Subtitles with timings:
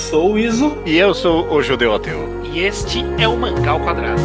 [0.00, 0.78] sou o Iso.
[0.86, 2.42] E eu sou o Judeu Ateu.
[2.52, 4.20] E este é o Mangal Quadrado.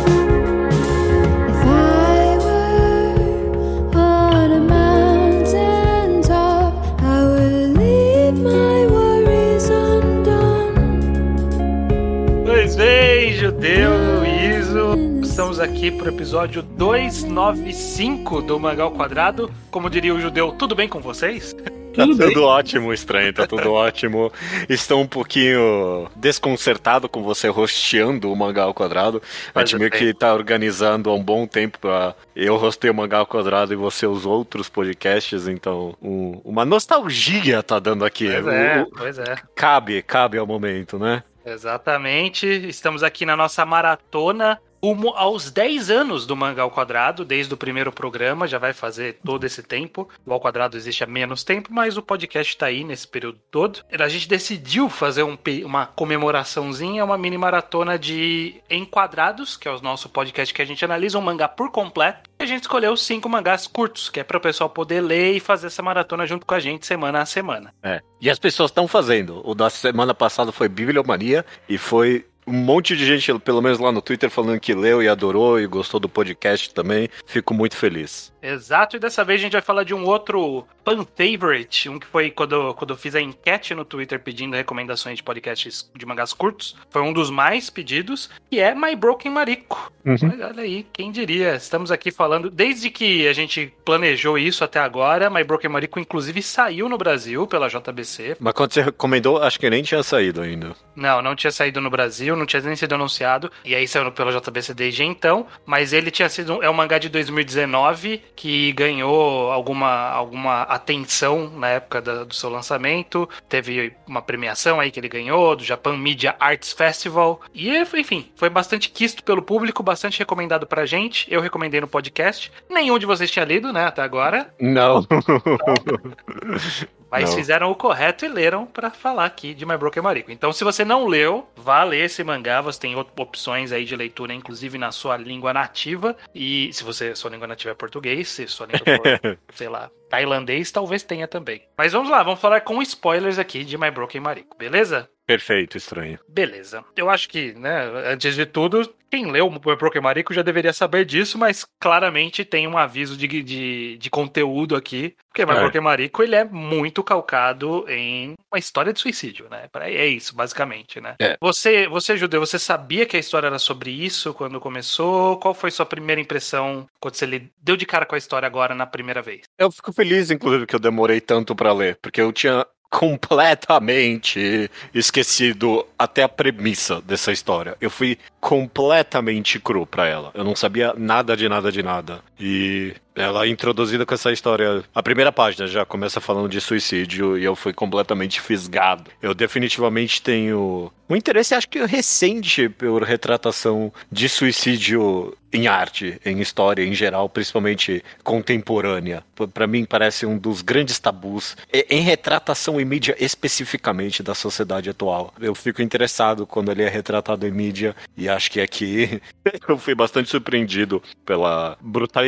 [12.45, 13.91] Pois bem, Judeu,
[14.25, 15.21] Iso.
[15.21, 19.51] Estamos aqui para o episódio 295 do Mangal Quadrado.
[19.69, 21.54] Como diria o judeu, tudo bem com vocês?
[21.95, 24.31] Tá tudo, tudo ótimo, estranho, tá tudo ótimo.
[24.67, 29.21] Estou um pouquinho desconcertado com você rosteando o Mangá ao Quadrado.
[29.53, 33.19] A gente meio que tá organizando há um bom tempo pra eu rostei o Mangá
[33.19, 38.29] ao Quadrado e você os outros podcasts, então um, uma nostalgia tá dando aqui.
[38.29, 39.35] Pois é, pois é.
[39.55, 41.23] Cabe, cabe ao momento, né?
[41.45, 42.47] Exatamente.
[42.47, 47.57] Estamos aqui na nossa maratona rumo aos 10 anos do Manga ao Quadrado, desde o
[47.57, 50.07] primeiro programa, já vai fazer todo esse tempo.
[50.23, 53.79] O Ao Quadrado existe há menos tempo, mas o podcast está aí nesse período todo.
[53.91, 59.81] A gente decidiu fazer um, uma comemoraçãozinha, uma mini maratona de enquadrados, que é o
[59.81, 62.29] nosso podcast que a gente analisa um mangá por completo.
[62.39, 65.39] E a gente escolheu cinco mangás curtos, que é para o pessoal poder ler e
[65.39, 67.73] fazer essa maratona junto com a gente semana a semana.
[67.81, 68.01] É.
[68.21, 69.41] E as pessoas estão fazendo.
[69.43, 73.91] O da semana passada foi Bibliomania e foi um monte de gente, pelo menos lá
[73.91, 77.09] no Twitter, falando que leu e adorou e gostou do podcast também.
[77.25, 78.33] Fico muito feliz.
[78.41, 82.05] Exato, e dessa vez a gente vai falar de um outro fan favorite, um que
[82.05, 86.31] foi quando, quando eu fiz a enquete no Twitter pedindo recomendações de podcasts de mangás
[86.31, 86.75] curtos.
[86.91, 89.91] Foi um dos mais pedidos, que é My Broken Marico.
[90.05, 90.15] Uhum.
[90.21, 91.55] Mas olha aí, quem diria?
[91.55, 96.43] Estamos aqui falando, desde que a gente planejou isso até agora, My Broken Marico inclusive
[96.43, 98.37] saiu no Brasil pela JBC.
[98.39, 100.75] Mas quando você recomendou, acho que nem tinha saído ainda.
[100.95, 104.31] Não, não tinha saído no Brasil, não tinha nem sido anunciado, e aí saiu pela
[104.31, 110.09] JBC desde então, mas ele tinha sido, é um mangá de 2019, que ganhou alguma,
[110.09, 113.27] alguma atenção na época da, do seu lançamento.
[113.47, 117.41] Teve uma premiação aí que ele ganhou, do Japan Media Arts Festival.
[117.53, 121.31] E, enfim, foi bastante quisto pelo público, bastante recomendado pra gente.
[121.31, 122.51] Eu recomendei no podcast.
[122.69, 124.53] Nenhum de vocês tinha lido, né, até agora.
[124.59, 125.05] Não.
[127.21, 127.37] Mas não.
[127.37, 130.31] fizeram o correto e leram para falar aqui de My Broken Marico.
[130.31, 132.61] Então, se você não leu, vá ler esse mangá.
[132.61, 136.15] Você tem opções aí de leitura, inclusive na sua língua nativa.
[136.33, 140.71] E se você sua língua nativa é português, se sua língua for, sei lá, tailandês,
[140.71, 141.61] talvez tenha também.
[141.77, 145.09] Mas vamos lá, vamos falar com spoilers aqui de My Broken Marico, beleza?
[145.25, 146.19] Perfeito, estranho.
[146.27, 146.83] Beleza.
[146.95, 151.05] Eu acho que, né, antes de tudo, quem leu o Broken Marico já deveria saber
[151.05, 155.15] disso, mas claramente tem um aviso de, de, de conteúdo aqui.
[155.29, 155.59] Porque o é.
[155.59, 159.67] Broken Marico, ele é muito calcado em uma história de suicídio, né?
[159.81, 161.15] É isso, basicamente, né?
[161.19, 161.37] É.
[161.41, 165.37] Você, você, judeu, você sabia que a história era sobre isso quando começou?
[165.37, 168.85] Qual foi sua primeira impressão quando você deu de cara com a história agora na
[168.85, 169.41] primeira vez?
[169.57, 172.65] Eu fico feliz, inclusive, que eu demorei tanto para ler, porque eu tinha
[172.95, 177.75] completamente esquecido até a premissa dessa história.
[177.81, 180.31] Eu fui completamente cru para ela.
[180.33, 182.21] Eu não sabia nada de nada de nada.
[182.39, 184.83] E ela é introduzida com essa história.
[184.93, 189.09] A primeira página já começa falando de suicídio e eu fui completamente fisgado.
[189.21, 196.41] Eu definitivamente tenho um interesse, acho que recente, por retratação de suicídio em arte, em
[196.41, 199.23] história em geral, principalmente contemporânea.
[199.53, 205.33] Para mim parece um dos grandes tabus em retratação em mídia especificamente da sociedade atual.
[205.39, 209.21] Eu fico interessado quando ele é retratado em mídia e acho que aqui
[209.69, 212.24] eu fui bastante surpreendido pela brutalidade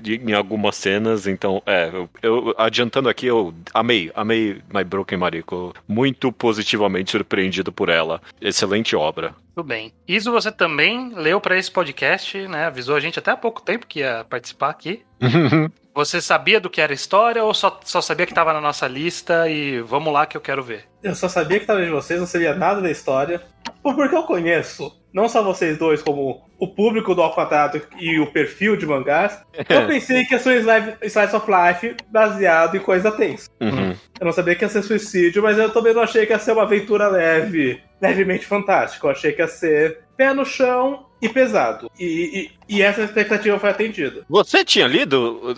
[0.00, 1.26] de, em algumas cenas.
[1.26, 5.74] Então, é, eu, eu, adiantando aqui, eu amei, amei My Broken Mariko.
[5.86, 8.20] Muito positivamente surpreendido por ela.
[8.40, 9.34] Excelente obra.
[9.54, 9.92] Tudo bem.
[10.08, 12.66] Isso você também leu para esse podcast, né?
[12.66, 15.02] Avisou a gente até há pouco tempo que ia participar aqui.
[15.94, 19.46] Você sabia do que era história ou só, só sabia que estava na nossa lista
[19.50, 20.86] e vamos lá que eu quero ver?
[21.02, 23.42] Eu só sabia que estava de vocês, não sabia nada da história.
[23.82, 28.32] Porque eu conheço não só vocês dois, como o público do Ao Quadrado e o
[28.32, 33.10] perfil de mangás, eu pensei que ia ser um Slice of Life baseado em coisa
[33.10, 33.50] tensa.
[33.60, 33.94] Uhum.
[34.18, 36.52] Eu não sabia que ia ser suicídio, mas eu também não achei que ia ser
[36.52, 39.06] uma aventura leve, levemente fantástica.
[39.06, 41.90] Eu achei que ia ser pé no chão e pesado.
[41.98, 44.24] E, e, e, essa expectativa foi atendida.
[44.28, 45.54] Você tinha lido?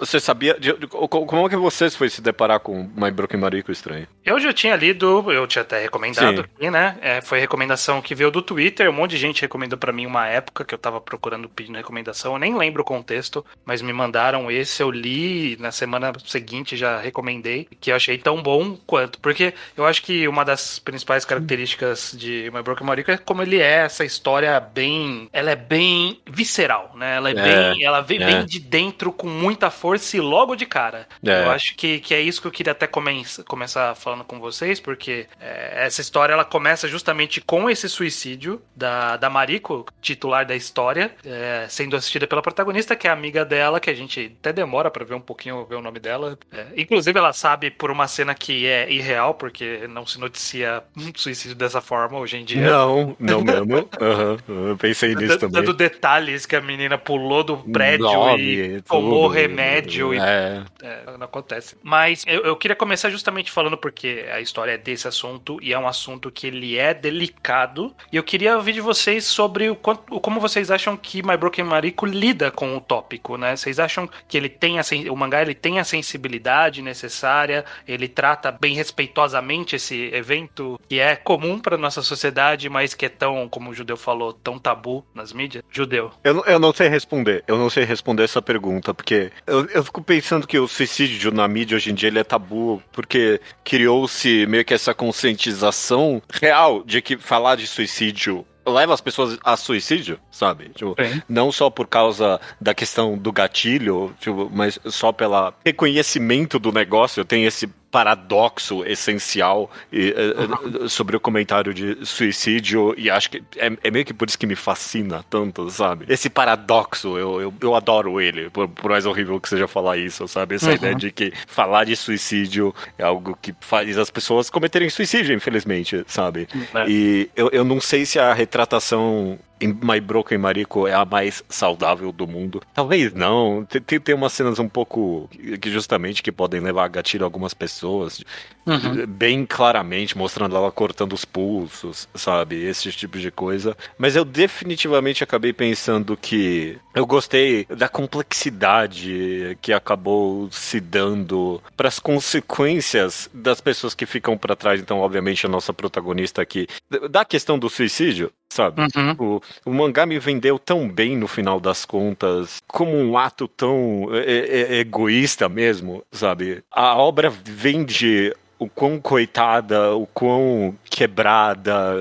[0.00, 0.54] Você sabia?
[0.58, 4.06] De, de, como é que você foi se deparar com My Broken Marico Estranho?
[4.24, 6.96] Eu já tinha lido, eu tinha até recomendado aqui, né?
[7.00, 10.26] É, foi recomendação que veio do Twitter, um monte de gente recomendou para mim uma
[10.26, 14.50] época que eu tava procurando pedindo recomendação, eu nem lembro o contexto, mas me mandaram
[14.50, 19.54] esse, eu li, na semana seguinte já recomendei, que eu achei tão bom quanto, porque
[19.76, 23.84] eu acho que uma das principais características de My Broken Marico é como ele é
[23.84, 27.16] essa história bem bem, ela é bem visceral, né?
[27.16, 28.26] Ela é, É, bem, ela vem, é.
[28.26, 31.06] vem de dentro com muita força e logo de cara.
[31.24, 31.44] É.
[31.44, 34.80] Eu acho que, que é isso que eu queria até comen- começar falando com vocês,
[34.80, 40.56] porque é, essa história ela começa justamente com esse suicídio da, da Mariko, titular da
[40.56, 44.90] história, é, sendo assistida pela protagonista, que é amiga dela, que a gente até demora
[44.90, 46.38] pra ver um pouquinho ver o nome dela.
[46.76, 51.56] Inclusive, ela sabe por uma cena que é irreal, porque não se noticia um suicídio
[51.56, 52.62] dessa forma hoje em dia.
[52.62, 53.88] Não, não mesmo.
[54.00, 55.62] Aham, Eu pensei nisso também.
[55.62, 59.34] Dando detalhes que a menina pulou do prédio Nome, e tomou tudo.
[59.34, 60.62] remédio e É.
[60.82, 61.76] é, não acontece.
[61.82, 65.78] Mas eu, eu queria começar justamente falando porque a história é desse assunto e é
[65.78, 67.94] um assunto que ele é delicado.
[68.12, 71.64] E eu queria ouvir de vocês sobre o, quanto, como vocês acham que My Broken
[71.64, 73.56] Mariko lida com o tópico, né?
[73.56, 77.64] Vocês acham que ele tem a, o mangá ele tem a sensibilidade necessária?
[77.86, 83.08] Ele trata bem respeitosamente esse evento que é comum para nossa sociedade, mas que é
[83.08, 85.62] tão, como o judeu falou, tão tabu nas mídias?
[85.70, 86.10] Judeu.
[86.28, 87.42] Eu, não- eu não sei responder.
[87.46, 91.46] Eu não sei responder essa pergunta, porque eu, eu fico pensando que o suicídio na
[91.48, 97.00] mídia hoje em dia ele é tabu, porque criou-se meio que essa conscientização real de
[97.00, 100.68] que falar de suicídio leva as pessoas a suicídio, sabe?
[100.74, 100.94] Tipo,
[101.26, 107.24] não só por causa da questão do gatilho, tipo, mas só pelo reconhecimento do negócio,
[107.24, 113.70] tem esse paradoxo essencial e, eh, sobre o comentário de suicídio e acho que é,
[113.82, 116.04] é meio que por isso que me fascina tanto, sabe?
[116.08, 120.26] Esse paradoxo, eu, eu, eu adoro ele, por, por mais horrível que seja falar isso,
[120.28, 120.56] sabe?
[120.56, 120.74] Essa Uhum.
[120.74, 126.04] ideia de que falar de suicídio é algo que faz as pessoas cometerem suicídio, infelizmente,
[126.06, 126.46] sabe?
[126.74, 126.84] É.
[126.88, 132.10] E eu, eu não sei se a retratação My Broken Mariko é a mais saudável
[132.12, 132.62] do mundo.
[132.74, 133.64] Talvez não.
[133.64, 135.28] Tem, tem, umas cenas um pouco
[135.58, 138.24] que que justamente que podem levar a gatilho algumas pessoas.
[138.66, 139.06] Uhum.
[139.06, 142.56] Bem claramente, mostrando ela cortando os pulsos, sabe?
[142.64, 143.76] Esse tipo de coisa.
[143.96, 151.88] Mas eu definitivamente acabei pensando que eu gostei da complexidade que acabou se dando para
[151.88, 154.80] as consequências das pessoas que ficam para trás.
[154.80, 156.66] Então, obviamente, a nossa protagonista aqui.
[157.10, 158.82] Da questão do suicídio, sabe?
[158.82, 159.40] Uhum.
[159.64, 164.08] O, o mangá me vendeu tão bem no final das contas, como um ato tão
[164.12, 166.62] é, é, egoísta mesmo, sabe?
[166.70, 171.94] A obra vende o quão coitada, o quão quebrada,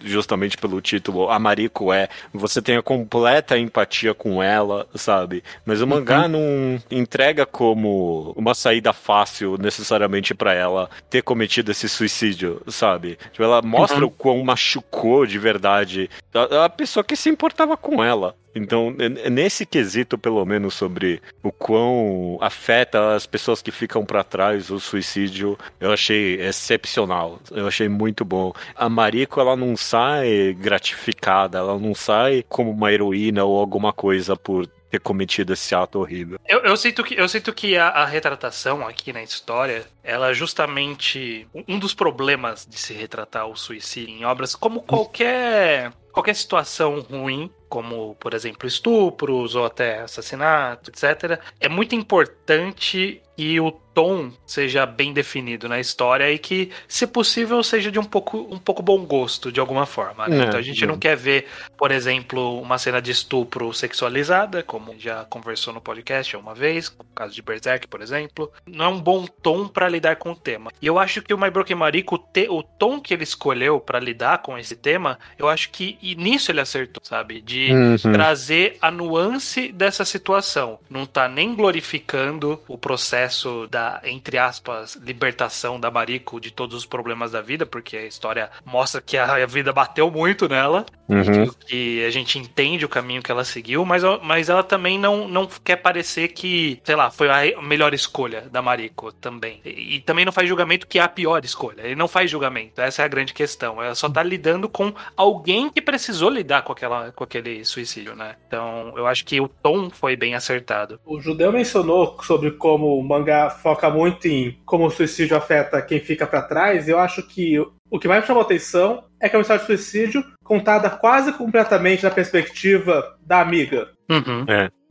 [0.00, 2.08] justamente pelo título, a Mariko é.
[2.32, 5.42] Você tem a completa empatia com ela, sabe?
[5.64, 11.88] Mas o mangá não entrega como uma saída fácil necessariamente pra ela ter cometido esse
[11.88, 13.18] suicídio, sabe?
[13.32, 14.06] Tipo, ela mostra Uhum.
[14.06, 18.34] o quão machucou de verdade a, a pessoa que se importava com ela.
[18.54, 18.94] Então,
[19.30, 24.80] nesse quesito, pelo menos, sobre o quão afeta as pessoas que ficam pra trás o
[24.80, 27.40] suicídio, eu achei excepcional.
[27.50, 28.52] Eu achei muito bom.
[28.74, 34.36] A Mariko, ela não sai gratificada, ela não sai como uma heroína ou alguma coisa
[34.36, 36.38] por ter cometido esse ato horrível.
[36.46, 40.34] Eu, eu sinto que, eu sinto que a, a retratação aqui na história, ela é
[40.34, 47.00] justamente um dos problemas de se retratar o suicídio em obras, como qualquer qualquer situação
[47.00, 51.40] ruim, como por exemplo estupros ou até assassinato, etc.
[51.60, 57.62] É muito importante que o tom seja bem definido na história e que, se possível,
[57.62, 60.28] seja de um pouco, um pouco bom gosto de alguma forma.
[60.28, 60.40] né?
[60.40, 60.98] É, então a gente não é.
[60.98, 66.54] quer ver, por exemplo, uma cena de estupro sexualizada, como já conversou no podcast uma
[66.54, 68.52] vez, no caso de Berserk, por exemplo.
[68.66, 70.70] Não é um bom tom para lidar com o tema.
[70.80, 74.00] E eu acho que o My Broken Mariko, o, o tom que ele escolheu para
[74.00, 77.40] lidar com esse tema, eu acho que nisso ele acertou, sabe?
[77.40, 78.12] De Uhum.
[78.12, 80.78] trazer a nuance dessa situação.
[80.88, 86.86] Não tá nem glorificando o processo da, entre aspas, libertação da Mariko de todos os
[86.86, 91.42] problemas da vida, porque a história mostra que a, a vida bateu muito nela, Uhum.
[91.42, 95.26] e que a gente entende o caminho que ela seguiu, mas, mas ela também não,
[95.26, 99.60] não quer parecer que, sei lá, foi a melhor escolha da Mariko também.
[99.80, 101.82] E, também não faz julgamento que é a pior escolha.
[101.82, 103.82] Ele não faz julgamento, essa é a grande questão.
[103.82, 108.36] Ela só tá lidando com alguém que precisou lidar com, aquela, com aquele suicídio, né?
[108.46, 111.00] Então, eu acho que o tom foi bem acertado.
[111.04, 116.00] O judeu mencionou sobre como o mangá foca muito em como o suicídio afeta quem
[116.00, 116.88] fica pra trás.
[116.88, 119.66] Eu acho que o que mais me chamou atenção é que é uma história de
[119.66, 123.90] suicídio contada quase completamente da perspectiva da amiga.
[124.08, 124.44] Uhum.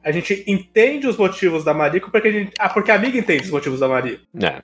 [0.04, 3.44] A gente entende os motivos da Mariko porque a, gente, ah, porque a amiga entende
[3.44, 4.24] os motivos da Mariko.
[4.42, 4.62] É.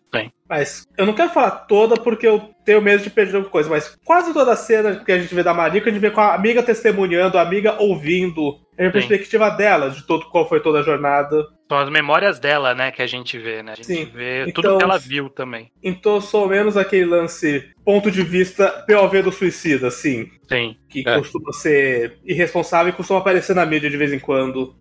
[0.48, 3.98] Mas eu não quero falar toda porque eu tenho medo de perder alguma coisa, mas
[4.06, 6.34] quase toda a cena que a gente vê da Mariko, a gente vê com a
[6.34, 10.84] amiga testemunhando, a amiga ouvindo, é a perspectiva dela, de todo qual foi toda a
[10.84, 11.46] jornada.
[11.68, 13.72] São as memórias dela, né, que a gente vê, né?
[13.72, 14.06] A gente Sim.
[14.06, 15.72] vê Então, tudo que ela viu também.
[15.84, 20.30] Então, sou menos aquele lance ponto de vista POV do suicida, assim.
[20.48, 20.76] Sim.
[20.88, 21.18] Que É.
[21.18, 24.76] costuma ser irresponsável e costuma aparecer na mídia de vez em quando.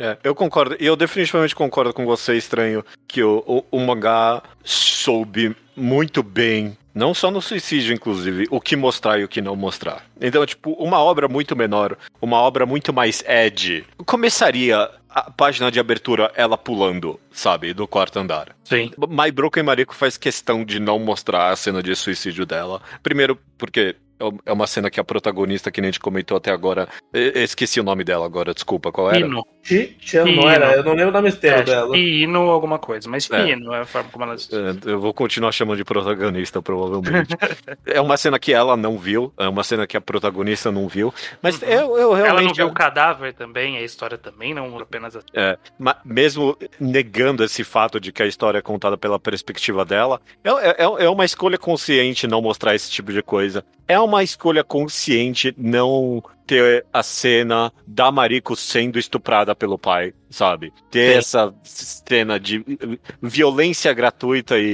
[0.00, 0.76] É, eu concordo.
[0.80, 6.76] E eu definitivamente concordo com você, estranho, que o, o, o mangá soube muito bem,
[6.94, 10.04] não só no suicídio, inclusive, o que mostrar e o que não mostrar.
[10.20, 15.78] Então, tipo, uma obra muito menor, uma obra muito mais edgy, começaria a página de
[15.78, 18.56] abertura ela pulando, sabe, do quarto andar.
[18.64, 18.90] Sim.
[19.08, 22.82] My Broken Mariko faz questão de não mostrar a cena de suicídio dela.
[23.00, 23.94] Primeiro, porque
[24.46, 26.88] é uma cena que a protagonista, que nem a gente comentou até agora.
[27.12, 29.18] eu Esqueci o nome dela agora, desculpa, qual era?
[29.20, 29.44] Ino.
[29.70, 30.36] Ino.
[30.42, 30.72] não era?
[30.74, 31.96] Eu não lembro o nome inteiro É, dela.
[31.96, 33.50] Ino alguma coisa, mas É.
[33.50, 34.48] Ino é a forma como ela diz.
[34.52, 37.28] É, Eu vou continuar chamando de protagonista, provavelmente.
[37.86, 41.12] é uma cena que ela não viu, é uma cena que a protagonista não viu,
[41.42, 41.68] mas Uhum.
[41.68, 42.28] eu, eu realmente.
[42.30, 45.20] Ela não viu o cadáver também, a história também, não apenas a...
[45.32, 50.20] É, ma- mesmo negando esse fato de que a história é contada pela perspectiva dela,
[50.44, 53.64] é, é, é uma escolha consciente não mostrar esse tipo de coisa.
[53.88, 60.72] É uma escolha consciente não ter a cena da Mariko sendo estuprada pelo pai, sabe?
[60.90, 61.18] Ter Sim.
[61.18, 62.62] essa cena de
[63.22, 64.64] violência gratuita e,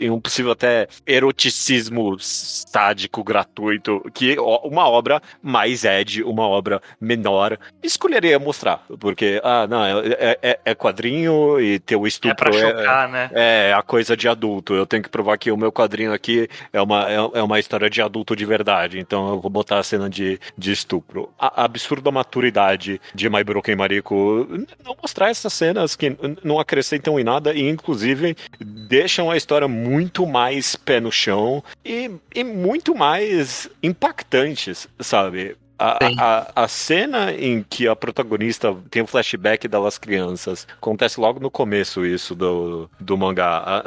[0.00, 6.80] e- e um possível até eroticismo sádico gratuito, que uma obra mais ed, uma obra
[7.00, 8.84] menor, escolheria mostrar.
[8.98, 13.08] Porque, ah, não, é, é- é quadrinho e ter o É estupro pra é, chocar,
[13.08, 13.30] né?
[13.32, 14.74] é a coisa de adulto.
[14.74, 17.88] Eu tenho que provar que o meu quadrinho aqui é uma, é, é uma história
[17.88, 18.98] de adulto de verdade.
[18.98, 20.97] Então eu vou botar a cena de, de estupro.
[21.38, 24.46] A, a absurda maturidade de My Broken Mariko
[24.84, 30.26] não mostrar essas cenas que não acrescentam em nada e, inclusive, deixam a história muito
[30.26, 35.56] mais pé no chão e, e muito mais impactantes, sabe?
[35.78, 41.38] A, a, a cena em que a protagonista tem o flashback delas crianças acontece logo
[41.38, 43.62] no começo isso do, do mangá.
[43.64, 43.84] A-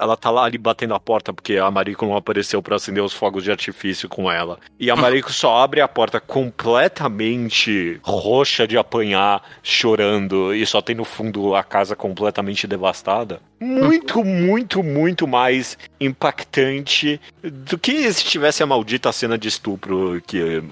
[0.00, 3.12] Ela tá lá ali batendo a porta porque a Mariko não apareceu pra acender os
[3.12, 4.58] fogos de artifício com ela.
[4.78, 10.94] E a Mariko só abre a porta completamente roxa de apanhar, chorando, e só tem
[10.94, 13.40] no fundo a casa completamente devastada.
[13.60, 20.38] Muito, muito, muito mais impactante do que se tivesse a maldita cena de estupro que
[20.38, 20.62] eh,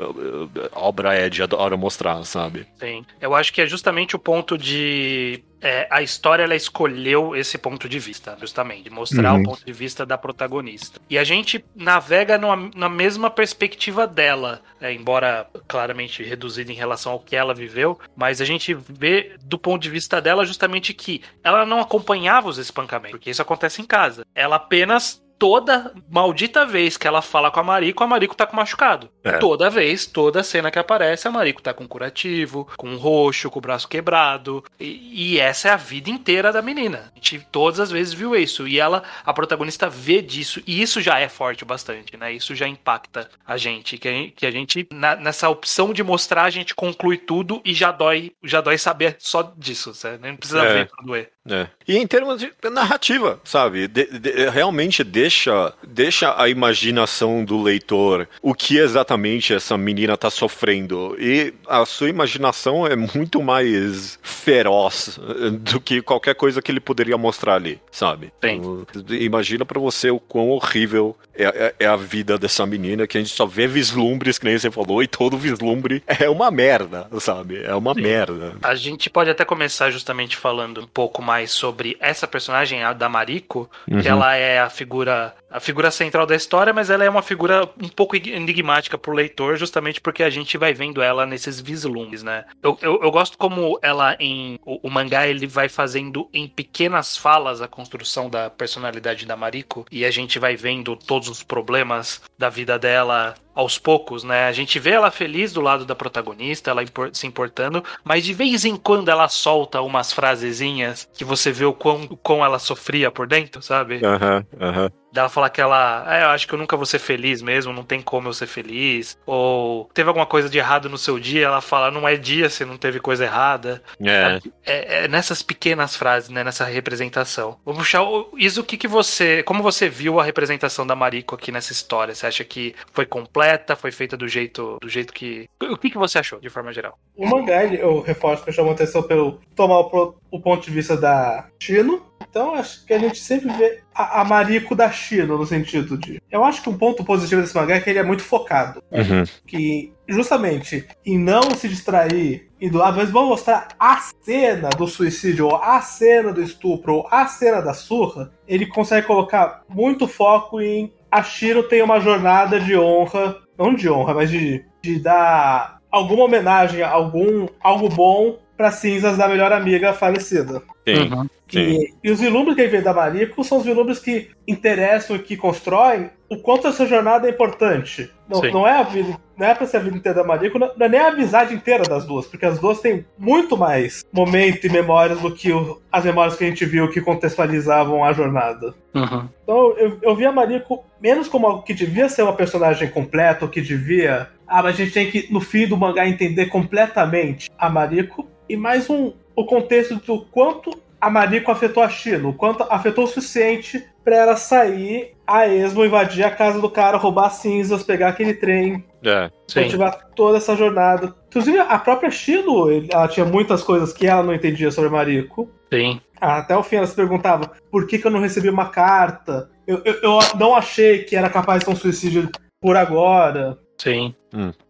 [0.73, 2.67] a obra Ed adora mostrar, sabe?
[2.79, 3.05] Sim.
[3.21, 5.43] Eu acho que é justamente o ponto de.
[5.61, 9.41] É, a história ela escolheu esse ponto de vista, justamente, de mostrar Uhum.
[9.41, 11.01] o ponto de vista da protagonista.
[11.09, 17.13] E a gente navega numa, na mesma perspectiva dela, é, embora claramente reduzida em relação
[17.13, 21.23] ao que ela viveu, mas a gente vê do ponto de vista dela justamente que
[21.43, 24.27] ela não acompanhava os espancamentos, porque isso acontece em casa.
[24.35, 25.25] Ela apenas.
[25.39, 29.11] Toda maldita vez que ela fala com a Mariko, a Mariko tá com machucado.
[29.23, 29.33] É.
[29.33, 33.63] Toda vez, toda cena que aparece, a Mariko tá com curativo, com roxo, com o
[33.63, 34.65] braço quebrado.
[34.81, 37.13] E, e essa é a vida inteira da menina.
[37.13, 38.67] A gente todas as vezes viu isso.
[38.67, 40.63] E ela, a protagonista, vê disso.
[40.67, 42.33] E isso já é forte bastante, né?
[42.33, 43.99] Isso já impacta a gente.
[43.99, 47.61] Que a gente, que a gente na- nessa opção de mostrar, a gente conclui tudo
[47.65, 49.93] e já dói, já dói saber só disso.
[49.95, 50.27] Sabe?
[50.27, 50.73] Não precisa É.
[50.75, 51.31] ver pra doer.
[51.49, 51.69] É.
[51.87, 53.87] E em termos de narrativa, sabe?
[53.87, 60.31] De- de- realmente deixa, deixa a imaginação do leitor o que exatamente essa menina tá
[60.31, 61.17] sofrendo.
[61.19, 66.79] E a sua imaginação é muito mais feroz eh, do que qualquer coisa que ele
[66.81, 68.33] poderia mostrar ali, sabe?
[68.43, 68.57] Sim.
[68.57, 73.19] Então, Imagina pra você o quão horrível é, é- é a vida dessa menina, que
[73.19, 77.09] a gente só vê vislumbres, que nem você falou, e todo vislumbre é uma merda,
[77.21, 77.63] sabe?
[77.63, 78.55] É uma merda.
[78.63, 83.09] A gente pode até começar justamente falando um pouco mais sobre essa personagem, a da
[83.09, 84.01] Mariko, Uhum.
[84.01, 87.23] que ela é a figura uh, a figura central da história, mas ela é uma
[87.23, 92.23] figura um pouco enigmática pro leitor, justamente porque a gente vai vendo ela nesses vislumbres,
[92.23, 92.45] né?
[92.63, 97.17] Eu, eu, eu gosto como ela em o, o mangá ele vai fazendo em pequenas
[97.17, 102.21] falas a construção da personalidade da Mariko e a gente vai vendo todos os problemas
[102.39, 104.47] da vida dela aos poucos, né?
[104.47, 108.67] A gente vê ela feliz do lado da protagonista, ela se importando, mas de vez
[108.67, 113.11] em quando ela solta umas frasezinhas que você vê o quão, o quão ela sofria
[113.11, 114.05] por dentro, sabe?
[114.05, 114.91] Aham, aham.
[115.11, 117.85] Dela falar que ela, ah, eu acho que eu nunca vou ser feliz mesmo, não
[117.85, 119.19] tem como eu ser feliz.
[119.27, 122.65] Ou teve alguma coisa de errado no seu dia, ela fala, não é dia se
[122.65, 123.83] não teve coisa errada.
[124.01, 124.41] É.
[124.65, 127.59] É, é nessas pequenas frases, né, nessa representação.
[127.65, 131.35] Vou puxar o Isso, o que que você, como você viu a representação da Mariko
[131.35, 132.15] aqui nessa história?
[132.15, 135.99] Você acha que foi completa, foi feita do jeito, do jeito que, o que que
[135.99, 136.99] você achou de forma geral?
[137.17, 139.85] O mangá, eu reforço que chamou atenção pelo tomar o
[140.31, 142.03] o ponto de vista da Chino.
[142.29, 146.21] Então acho que a gente sempre vê a, a Mariko da Chino, no sentido de.
[146.31, 148.83] Eu acho que um ponto positivo desse mangá é que ele é muito focado.
[148.91, 149.25] Uhum.
[149.47, 154.87] Que justamente em não se distrair e do lado, mas vão mostrar a cena do
[154.87, 160.09] suicídio, ou a cena do estupro, ou a cena da surra, ele consegue colocar muito
[160.09, 164.99] foco em a Shiro tem uma jornada de honra, não de honra, mas de, de
[164.99, 170.63] dar alguma homenagem, algum algo bom para cinzas da melhor amiga falecida.
[170.89, 171.13] Sim.
[171.13, 171.27] Uhum.
[171.55, 175.21] E, e os vislumbres que ele vê da Mariko são os vislumbres que interessam e
[175.21, 178.11] que constroem o quanto essa jornada é importante.
[178.29, 178.51] Não, Sim.
[178.51, 180.87] não é a vida, não é pra ser a vida inteira da Mariko, não, não
[180.87, 184.71] é nem a amizade inteira das duas, porque as duas têm muito mais momento e
[184.71, 188.75] memórias do que o- as memórias que a gente viu que contextualizavam a jornada.
[188.93, 189.29] Uhum.
[189.45, 193.45] Então eu, eu vi a Mariko menos como algo que devia ser uma personagem completa,
[193.45, 194.29] ou que devia.
[194.49, 198.57] Ah, mas a gente tem que, no fim do mangá, entender completamente a Mariko, e
[198.57, 203.07] mais um o contexto do quanto a Mariko afetou a Shino, o quanto afetou o
[203.07, 208.33] suficiente pra ela sair a esmo, invadir a casa do cara, roubar cinzas, pegar aquele
[208.35, 209.31] trem, É.
[209.47, 209.65] Sim.
[209.65, 211.15] continuar toda essa jornada.
[211.29, 215.51] Inclusive, a própria Shino, ela tinha muitas coisas que ela não entendia sobre a Mariko.
[215.73, 216.01] Sim.
[216.21, 219.51] Até o fim ela se perguntava por que, que eu não recebi uma carta.
[219.67, 223.59] Eu, eu, eu não achei que era capaz de ter um suicídio por agora.
[223.77, 224.15] Sim.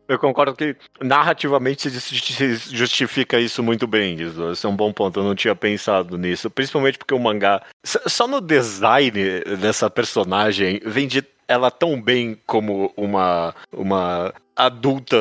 [0.08, 4.14] Eu concordo que narrativamente se justi- se justifica isso muito bem.
[4.20, 5.18] Isso esse é um bom ponto.
[5.20, 6.48] Eu não tinha pensado nisso.
[6.48, 7.62] Principalmente porque o mangá.
[7.84, 13.54] Só no design dessa personagem vende ela tão bem como uma.
[13.72, 15.16] uma adulta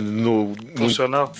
[0.00, 0.54] no.
[0.54, 1.30] no Funcional.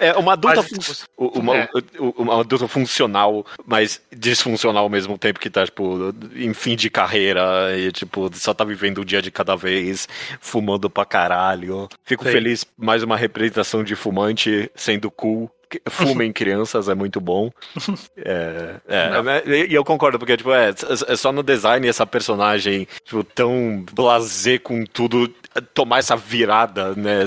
[0.00, 0.64] é uma adulta.
[0.72, 1.68] Mas- uma, É.
[2.16, 7.76] uma adulta funcional, mas disfuncional ao mesmo tempo que tá, tipo, em fim de carreira
[7.78, 10.08] e, tipo, só tá vivendo um dia de cada vez,
[10.40, 11.88] fumando pra caralho.
[12.04, 12.32] Fico Sim.
[12.32, 15.48] feliz, mais uma representação de fumante sendo cool.
[15.88, 17.50] Fumem crianças, é muito bom.
[18.16, 20.70] É, é, né, e eu concordo, porque, tipo, é,
[21.08, 25.28] é só no design essa personagem, tipo, tão blasé com tudo,
[25.74, 27.24] tomar essa virada, né,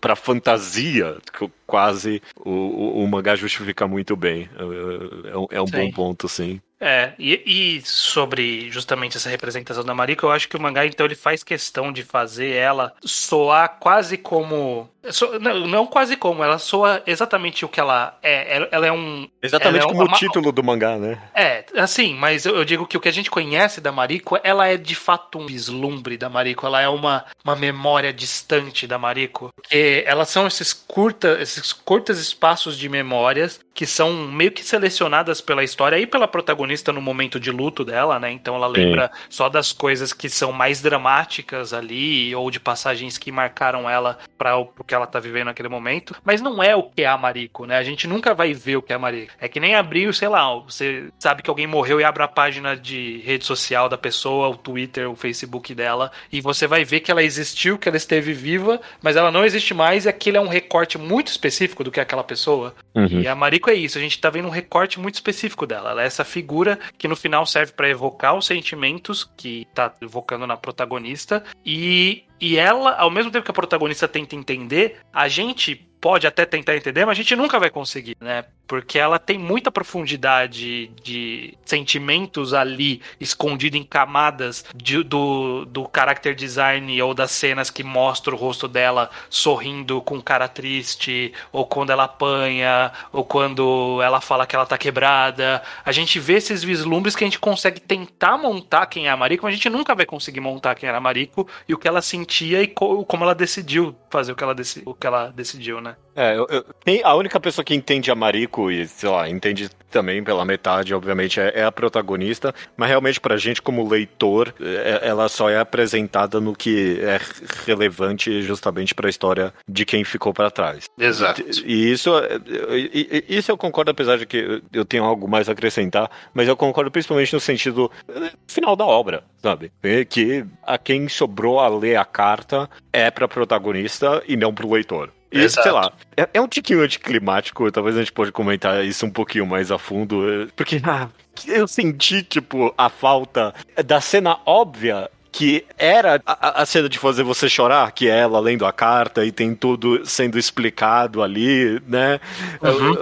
[0.00, 4.48] pra fantasia, que quase o, o, o mangá justifica muito bem.
[4.56, 6.60] É, é um, é um bom ponto, sim.
[6.80, 7.42] É, e,
[7.76, 11.42] e sobre justamente essa representação da Mariko, eu acho que o mangá, então, ele faz
[11.42, 14.88] questão de fazer ela soar quase como.
[15.10, 18.56] so- não, não quase como, ela soa exatamente o que ela é.
[18.56, 19.28] Ela, ela é um.
[19.42, 21.20] Exatamente é como uma- o título do mangá, né?
[21.34, 24.66] É, assim, mas eu, eu digo que o que a gente conhece da Mariko, ela
[24.66, 29.50] é de fato um vislumbre da Mariko, ela é uma, uma memória distante da Mariko.
[29.54, 35.40] Porque elas são esses, curta, esses curtos espaços de memórias que são meio que selecionadas
[35.40, 38.30] pela história e pela protagonista no momento de luto dela, né?
[38.30, 43.32] Então ela lembra só das coisas que são mais dramáticas ali, ou de passagens que
[43.32, 46.14] marcaram ela para o que ela tá vivendo naquele momento.
[46.24, 47.76] Mas não é o que é a Mariko, né?
[47.76, 49.32] A gente nunca vai ver o que é a Mariko.
[49.40, 52.76] É que nem abrir, sei lá, você sabe que alguém morreu e abre a página
[52.76, 57.10] de rede social da pessoa, o Twitter, o Facebook dela, e você vai ver que
[57.10, 60.48] ela existiu, que ela esteve viva, mas ela não existe mais, e aquele é um
[60.48, 62.74] recorte muito específico do que é aquela pessoa.
[62.94, 63.20] Uhum.
[63.20, 65.90] E a Mariko é isso, a gente tá vendo um recorte muito específico dela.
[65.90, 66.59] Ela é essa figura
[66.98, 71.44] que no final serve pra evocar os sentimentos que tá evocando na protagonista.
[71.64, 76.46] E, e ela, ao mesmo tempo que a protagonista tenta entender, a gente pode até
[76.46, 78.44] tentar entender, mas a gente nunca vai conseguir, né?
[78.70, 86.36] Porque ela tem muita profundidade de sentimentos ali, escondido em camadas de- do, do character
[86.36, 91.90] design ou das cenas que mostram o rosto dela sorrindo com cara triste, ou quando
[91.90, 95.60] ela apanha, ou quando ela fala que ela tá quebrada.
[95.84, 99.46] A gente vê esses vislumbres que a gente consegue tentar montar quem é a Mariko,
[99.46, 102.00] mas a gente nunca vai conseguir montar quem era a Mariko e o que ela
[102.00, 105.80] sentia e co- como ela decidiu fazer o que ela, deci- o que ela decidiu,
[105.80, 105.96] né?
[106.14, 109.70] É, eu, eu- tem- a única pessoa que entende a Mariko e, sei lá, entende
[109.90, 115.00] também pela metade, obviamente, é, é a protagonista, mas realmente pra gente como leitor, é-
[115.08, 117.18] ela só é apresentada no que é
[117.66, 120.84] relevante justamente pra história de quem ficou pra trás.
[120.98, 121.42] Exato.
[121.64, 122.40] E isso, é-
[122.76, 126.48] e- e- isso eu concordo, apesar de que eu tenho algo mais a acrescentar, mas
[126.48, 129.72] eu concordo principalmente no sentido eh, final da obra, sabe?
[129.82, 134.70] É Que a quem sobrou a ler a carta é pra protagonista e não pro
[134.72, 135.10] leitor.
[135.32, 135.62] E, Exato.
[135.62, 139.46] sei lá, é, é um tiquinho anticlimático, talvez a gente pode comentar isso um pouquinho
[139.46, 141.08] mais a fundo, eh, porque ah,
[141.46, 147.22] eu senti, tipo, a falta da cena óbvia que era a, a- cena de fazer
[147.22, 152.18] você chorar, que é ela lendo a carta e tem tudo sendo explicado ali, né?
[152.62, 152.94] Uhum.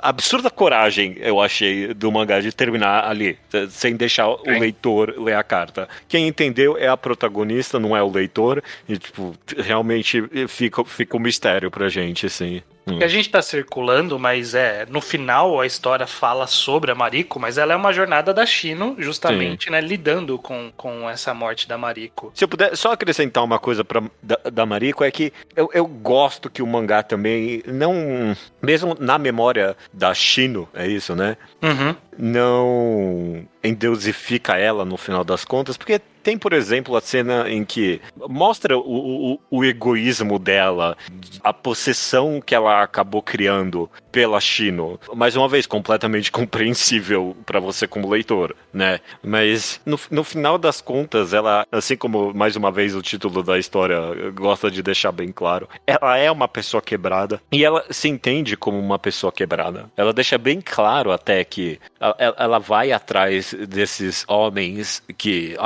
[0.00, 4.58] Absurda coragem, eu achei, do mangá de terminar ali, eh, sem deixar o Sim.
[4.58, 5.88] leitor ler a carta.
[6.08, 11.20] Quem entendeu é a protagonista, não é o leitor, e, tipo, realmente fica, fica um
[11.20, 12.62] mistério pra gente, assim.
[12.86, 12.98] Hum.
[12.98, 14.86] Que a gente tá circulando, mas é.
[14.88, 18.96] No final a história fala sobre a Mariko, mas ela é uma jornada da Shino,
[18.98, 19.80] justamente, né?
[19.80, 22.32] Lidando com, com essa morte da Mariko.
[22.34, 25.86] Se eu puder só acrescentar uma coisa pra, da, da Mariko, é que eu, eu
[25.86, 28.36] gosto que o mangá também não.
[28.60, 31.36] Mesmo na memória da Shino, é isso, né?
[31.62, 31.94] Uhum.
[32.18, 38.00] Não endeusifica ela no final das contas, porque tem, por exemplo, a cena em que
[38.28, 40.96] mostra o, o, o egoísmo dela,
[41.42, 45.00] a possessão que ela acabou criando pela Shino.
[45.14, 49.00] Mais uma vez, completamente compreensível para você como leitor, né?
[49.22, 53.58] Mas no, no final das contas, ela, assim como mais uma vez o título da
[53.58, 53.98] história
[54.32, 58.78] gosta de deixar bem claro, ela é uma pessoa quebrada e ela se entende como
[58.78, 59.90] uma pessoa quebrada.
[59.96, 61.80] Ela deixa bem claro até que
[62.18, 65.56] ela, vai atrás desses homens que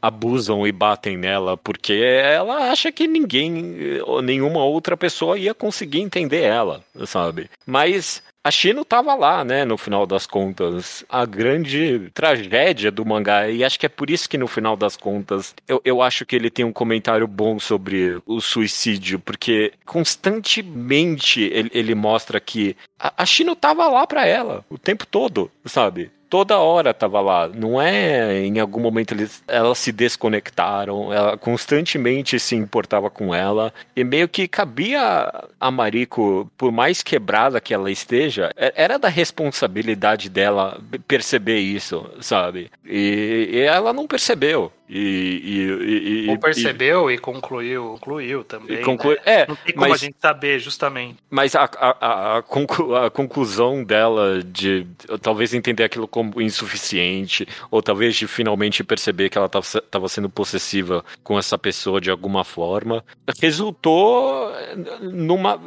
[0.00, 6.42] abusam e batem nela porque ela acha que ninguém nenhuma outra pessoa ia conseguir entender
[6.42, 7.50] ela, sabe?
[7.66, 11.04] Mas a Shino tava lá, né, no final das contas.
[11.08, 13.48] A grande tragédia do mangá.
[13.48, 16.34] E acho que é por isso que no final das contas eu, eu acho que
[16.34, 23.22] ele tem um comentário bom sobre o suicídio, porque constantemente ele, ele mostra que a,
[23.22, 26.10] a Shino tava lá pra ela o tempo todo, sabe?
[26.32, 27.46] Toda hora tava lá.
[27.46, 31.12] Não é em algum momento eles, elas se desconectaram.
[31.12, 33.70] Ela constantemente se importava com ela.
[33.94, 39.08] E meio que cabia a Mariko, por mais quebrada que ela esteja, é- era da
[39.08, 42.70] responsabilidade dela perceber isso, sabe?
[42.82, 44.72] E, e ela não percebeu.
[44.94, 48.76] E, e, e- e- Ou percebeu e, concluiu, concluiu também.
[48.80, 49.22] e conclui- né?
[49.24, 51.16] É, Não tem como mas- a gente saber, justamente.
[51.30, 54.86] Mas a, a, a- a conclu- a conclusão dela de
[55.22, 61.02] talvez entender aquilo como insuficiente, ou talvez de finalmente perceber que ela estava sendo possessiva
[61.22, 63.02] com essa pessoa de alguma forma,
[63.40, 64.52] resultou
[65.00, 65.58] numa,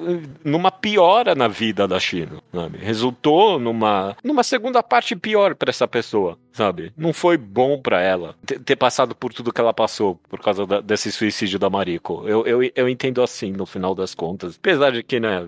[0.44, 2.78] numa piora na vida da China, sabe?
[2.78, 6.94] Resultou numa, numa segunda parte pior para essa pessoa, sabe?
[6.96, 10.80] Não foi bom para ela ter, passado por tudo que ela passou por causa da-
[10.82, 12.24] desse suicídio da Mariko.
[12.26, 14.56] Eu, eu, eu entendo assim, no final das contas.
[14.56, 15.42] Apesar de que, né,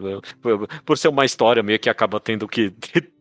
[0.86, 2.74] por ser uma história meio que acaba tendo que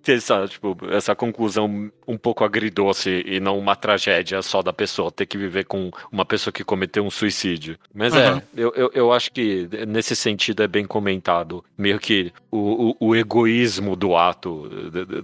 [0.07, 5.11] ter essa, tipo, essa conclusão um pouco agridoce e não uma tragédia só da pessoa
[5.11, 7.77] ter que viver com uma pessoa que cometeu um suicídio.
[7.93, 8.21] Mas Uhum.
[8.21, 11.65] é, eu, eu, eu acho que nesse sentido é bem comentado.
[11.77, 14.71] Meio que o, o, o egoísmo do ato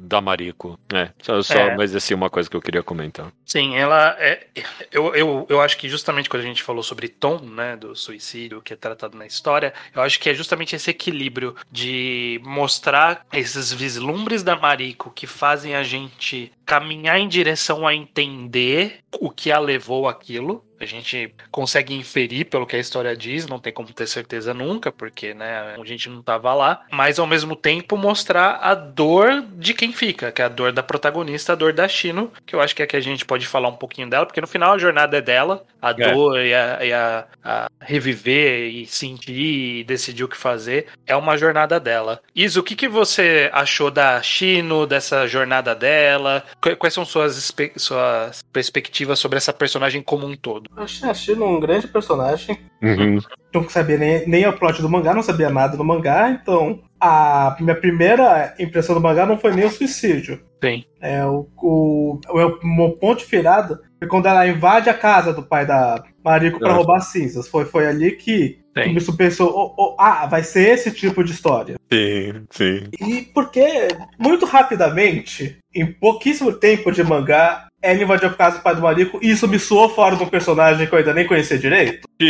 [0.01, 0.77] da Mariko.
[0.93, 1.77] É, só, só É.
[1.77, 3.33] mas assim, uma coisa que eu queria comentar.
[3.47, 4.47] Sim, ela é.
[4.91, 8.61] Eu, eu, eu acho que justamente quando a gente falou sobre tom, né, do suicídio
[8.61, 13.73] que é tratado na história, eu acho que é justamente esse equilíbrio de mostrar esses
[13.73, 14.72] vislumbres da Mariko
[15.11, 20.65] que fazem a gente caminhar em direção a entender o que a levou àquilo.
[20.83, 24.91] A gente consegue inferir pelo que a história diz, não tem como ter certeza nunca,
[24.91, 26.83] porque né, a gente não tava lá.
[26.91, 30.83] Mas ao mesmo tempo mostrar a dor de quem fica, que é a dor da
[30.83, 33.69] protagonista, a dor da Shino, que eu acho que é que a gente pode falar
[33.69, 36.93] um pouquinho dela, porque no final a jornada é dela, a dor e, a, e
[36.93, 39.33] a- a reviver e sentir
[39.81, 42.21] e decidir o que fazer, é uma jornada dela.
[42.35, 46.45] Isa, o que, que você achou da Shino, dessa jornada dela?
[46.61, 50.71] Qu- Quais são suas, suas perspectivas sobre essa personagem como um todo?
[50.77, 52.59] Eu achei a Shino um grande personagem.
[52.83, 53.19] Uhum.
[53.55, 57.57] Não sabia nem, nem o plot do mangá, não sabia nada do mangá, então a
[57.61, 60.41] minha primeira impressão do mangá não foi nem o suicídio.
[60.63, 60.85] Sim.
[61.01, 65.33] É, o, o, o meu, meu ponto de virada foi quando ela invade a casa
[65.33, 66.75] do pai da Mariko pra Ah.
[66.75, 67.47] roubar cinzas.
[67.49, 68.97] Foi, foi ali que Sim.
[68.97, 71.77] isso pensou, oh, oh, ah, vai ser esse tipo de história.
[71.93, 72.85] Sim, sim.
[73.01, 78.75] E porque, muito rapidamente, em pouquíssimo tempo de mangá, ela invadiu a casa do pai
[78.77, 81.59] do Mariko e isso me soou fora de um personagem que eu ainda nem conhecia
[81.59, 82.07] direito.
[82.21, 82.29] Sim.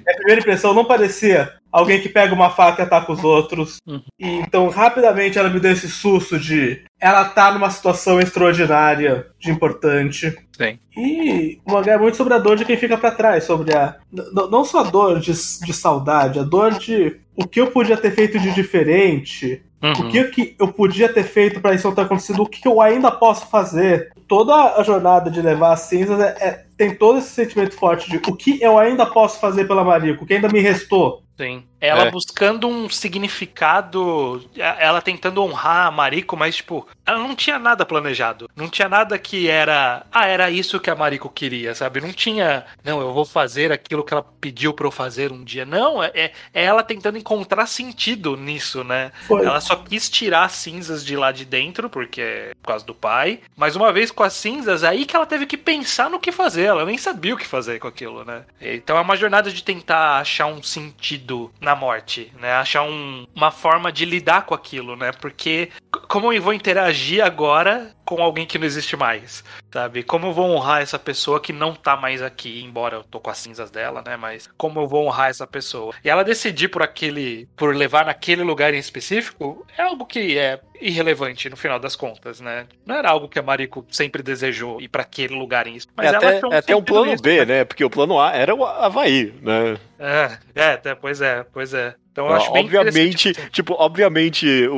[0.00, 3.76] Minha primeira impressão não parecia alguém que pega uma faca e ataca os outros.
[3.86, 4.00] Uhum.
[4.18, 9.50] E então, rapidamente, ela me deu esse susto de ela tá numa situação extraordinária, de
[9.50, 10.34] importante.
[10.56, 10.78] Sim.
[10.96, 13.96] E o mangá é muito sobre a dor de quem fica pra trás, sobre a.
[14.12, 17.96] n- Não só a dor de, de saudade, a dor de o que eu podia
[17.96, 20.08] ter feito de diferente, Uhum.
[20.08, 22.80] o que, que eu podia ter feito pra isso não ter acontecido, o que eu
[22.80, 24.12] ainda posso fazer.
[24.26, 28.16] Toda a jornada de levar as cinzas é- é- tem todo esse sentimento forte de
[28.16, 31.22] o que eu ainda posso fazer pela Mariko, o que ainda me restou.
[31.36, 31.62] Sim.
[31.86, 32.10] Ela É.
[32.10, 38.48] buscando um significado, ela tentando honrar a Mariko, mas, tipo, ela não tinha nada planejado.
[38.56, 40.06] Não tinha nada que era.
[40.10, 42.00] Ah, era isso que a Mariko queria, sabe?
[42.00, 42.64] Não tinha.
[42.82, 45.64] Não, eu vou fazer aquilo que ela pediu pra eu fazer um dia.
[45.64, 49.12] Não, é, é ela tentando encontrar sentido nisso, né?
[49.26, 49.44] Foi.
[49.44, 52.94] Ela só quis tirar as cinzas de lá de dentro, porque é por causa do
[52.94, 53.40] pai.
[53.56, 56.64] Mas uma vez com as cinzas, aí que ela teve que pensar no que fazer.
[56.64, 58.42] Ela nem sabia o que fazer com aquilo, né?
[58.60, 62.52] Então é uma jornada de tentar achar um sentido na morte, né?
[62.54, 65.12] Achar um, uma forma de lidar com aquilo, né?
[65.12, 65.70] Porque
[66.08, 70.02] como eu vou interagir agora com alguém que não existe mais, sabe?
[70.02, 73.30] Como eu vou honrar essa pessoa que não tá mais aqui, embora eu tô com
[73.30, 74.16] as cinzas dela, né?
[74.16, 75.94] Mas como eu vou honrar essa pessoa?
[76.04, 80.60] E ela decidir por aquele, por levar naquele lugar em específico, é algo que é
[80.80, 82.66] irrelevante no final das contas, né?
[82.84, 86.16] Não era algo que a Mariko sempre desejou ir para aquele lugar em Mas é
[86.16, 87.44] até, é até um plano B, né?
[87.44, 87.64] né?
[87.64, 89.78] Porque o plano A era o Havaí, né?
[89.98, 91.94] É, é, pois é, pois é.
[92.14, 94.76] Então eu acho bem obviamente, tipo, obviamente o,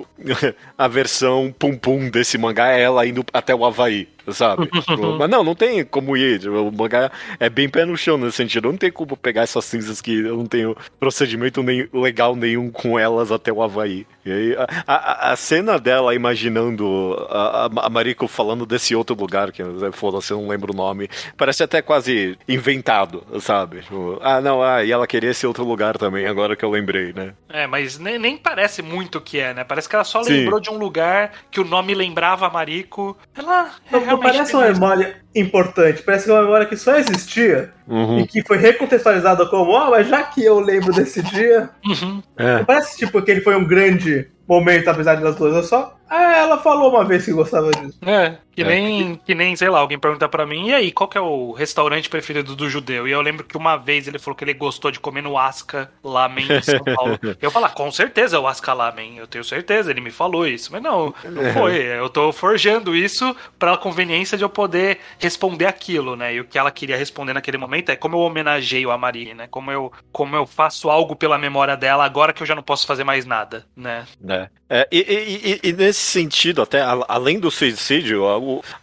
[0.00, 0.06] o,
[0.78, 4.68] a versão pum pum desse mangá é ela indo até o Havaí sabe?
[4.88, 6.40] Tipo, mas não, não tem como ir.
[6.40, 8.70] Tipo, o mangá é bem pé no chão nesse sentido.
[8.70, 12.98] Não tem como pegar essas cinzas que eu não tenho procedimento nem, legal nenhum com
[12.98, 14.06] elas até o Havaí.
[14.24, 19.50] E aí, a, a, a cena dela imaginando a, a, Mariko falando desse outro lugar,
[19.52, 19.62] que
[19.92, 23.80] foda-se, eu não lembro o nome, parece até quase inventado, sabe?
[23.80, 27.12] Tipo, ah, não, ah, e ela queria esse outro lugar também, agora que eu lembrei,
[27.12, 27.32] né?
[27.48, 29.64] É, mas nem, nem parece muito que é, né?
[29.64, 30.32] Parece que ela só Sim.
[30.32, 33.16] lembrou de um lugar que o nome lembrava a Mariko.
[33.34, 37.72] Ela é não parece uma memória importante, parece que é uma memória que só existia
[37.86, 38.20] uhum.
[38.20, 41.70] e que foi recontextualizada como, ó, oh, mas já que eu lembro desse dia.
[41.84, 42.22] Uhum.
[42.36, 42.64] É.
[42.64, 45.94] Parece tipo que ele foi um grande momento, apesar das duas, é só.
[46.10, 47.98] Ah, ela falou uma vez que gostava disso.
[48.00, 48.64] É, que, é.
[48.64, 51.52] Nem, que nem, sei lá, alguém pergunta para mim, e aí, qual que é o
[51.52, 53.06] restaurante preferido do judeu?
[53.06, 55.90] E eu lembro que uma vez ele falou que ele gostou de comer no Asca
[56.02, 57.18] Lamen em São Paulo.
[57.42, 60.46] eu falo, ah, com certeza é o Asca Lamen, eu tenho certeza, ele me falou
[60.46, 60.72] isso.
[60.72, 61.76] Mas não, não foi.
[61.76, 66.34] Eu tô forjando isso pra conveniência de eu poder responder aquilo, né?
[66.34, 69.46] E o que ela queria responder naquele momento é como eu homenageio a Marie, né?
[69.50, 72.86] Como eu, como eu faço algo pela memória dela agora que eu já não posso
[72.86, 74.06] fazer mais nada, né?
[74.26, 74.37] É.
[74.38, 78.26] uh, É, e, e, e, nesse sentido, até além do suicídio,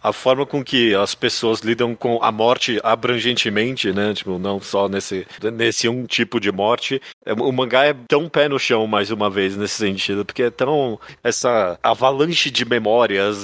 [0.02, 4.12] a, a, forma com que as pessoas lidam com a morte abrangentemente, né?
[4.12, 7.00] Tipo, não só nesse, nesse um tipo de morte.
[7.24, 10.50] É, o mangá é tão pé no chão, mais uma vez, nesse sentido, porque é
[10.50, 10.98] tão.
[11.22, 13.38] essa avalanche de memórias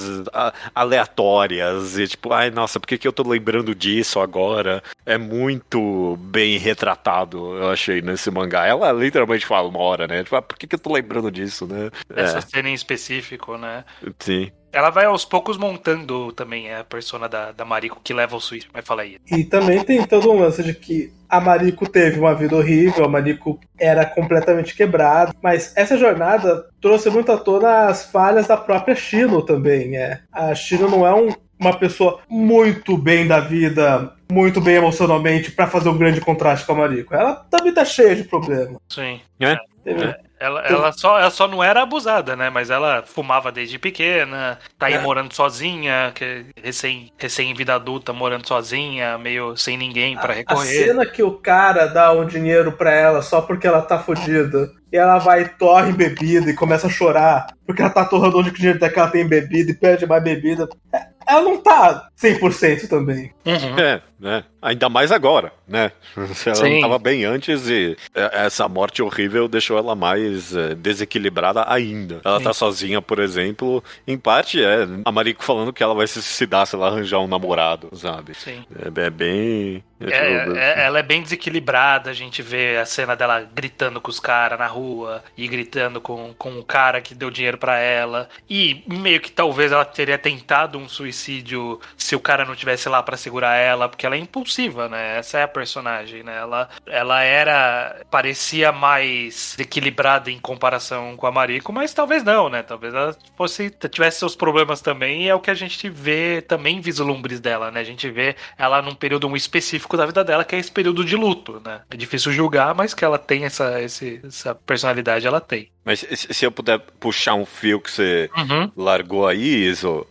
[0.74, 1.96] aleatórias.
[1.96, 4.82] E tipo, ai, nossa, por que, que eu tô lembrando disso agora?
[5.06, 8.66] É muito bem retratado, eu achei, nesse mangá.
[8.66, 10.24] Ela literalmente fala uma hora, né?
[10.24, 11.90] Tipo, ah, por que, que eu tô lembrando disso, né?
[12.14, 13.84] É essa cena em específico, né?
[14.18, 14.50] Sim.
[14.72, 18.68] Ela vai aos poucos montando também a persona da, da Mariko que leva o suíço,
[18.72, 19.18] mas fala aí.
[19.30, 23.08] E também tem todo um lance de que a Mariko teve uma vida horrível, a
[23.08, 28.94] Mariko era completamente quebrada, mas essa jornada trouxe muito à tona as falhas da própria
[28.94, 29.96] Shino também.
[29.96, 30.20] É.
[30.32, 31.28] A Shino não é um,
[31.60, 36.72] uma pessoa muito bem da vida, muito bem emocionalmente para fazer um grande contraste com
[36.72, 37.14] a Mariko.
[37.14, 38.78] Ela também tá cheia de problemas.
[38.88, 39.20] Sim.
[39.38, 39.52] É?
[39.84, 40.20] é.
[40.42, 42.50] Ela, ela, só, ela só não era abusada, né?
[42.50, 44.98] Mas ela fumava desde pequena, tá aí é.
[44.98, 50.82] morando sozinha, que recém, recém vida adulta, morando sozinha, meio sem ninguém para recorrer.
[50.82, 54.68] A cena que o cara dá um dinheiro para ela só porque ela tá fodida.
[54.92, 57.46] E ela vai, torre bebida e começa a chorar.
[57.64, 60.68] Porque ela tá torrando onde o dinheiro dela tem bebida e pede mais bebida.
[60.92, 63.32] É, ela não tá 100% também.
[63.46, 63.78] Uhum.
[63.78, 64.44] É, né?
[64.62, 65.90] Ainda mais agora, né?
[66.16, 66.74] Ela Sim.
[66.74, 72.20] não tava bem antes e é, essa morte horrível deixou ela mais é, desequilibrada ainda.
[72.24, 72.44] Ela Sim.
[72.44, 76.66] tá sozinha, por exemplo, em parte é a Mariko falando que ela vai se suicidar
[76.68, 78.34] se ela arranjar um namorado, sabe?
[78.34, 78.64] Sim.
[78.78, 79.82] É, é bem.
[80.00, 84.10] É, tipo, é, ela é bem desequilibrada, a gente vê a cena dela gritando com
[84.10, 88.28] os caras na rua e gritando com, com o cara que deu dinheiro para ela.
[88.48, 93.02] E meio que talvez ela teria tentado um suicídio se o cara não tivesse lá
[93.02, 95.18] para segurar ela, porque ela é impulsiva, né?
[95.18, 96.36] Essa é a personagem, né?
[96.36, 98.04] Ela, ela era.
[98.10, 102.62] parecia mais equilibrada em comparação com a Mariko, mas talvez não, né?
[102.62, 103.70] Talvez ela fosse.
[103.90, 107.80] tivesse seus problemas também, e é o que a gente vê também vislumbres dela, né?
[107.80, 111.16] A gente vê ela num período específico da vida dela, que é esse período de
[111.16, 111.80] luto, né?
[111.90, 115.70] É difícil julgar, mas que ela tem essa, esse, essa personalidade, ela tem.
[115.84, 118.70] Mas se eu puder puxar um fio que você uhum.
[118.76, 120.06] largou aí, Iso,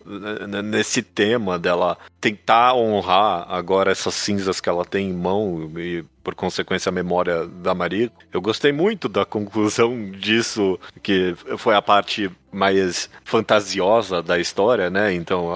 [0.64, 6.36] nesse tema dela tentar honrar agora essas cinzas que ela tem em mão e por
[6.36, 8.12] consequência a memória da Maria.
[8.32, 15.14] Eu gostei muito da conclusão disso, que foi a parte mais fantasiosa da história, né?
[15.14, 15.50] Então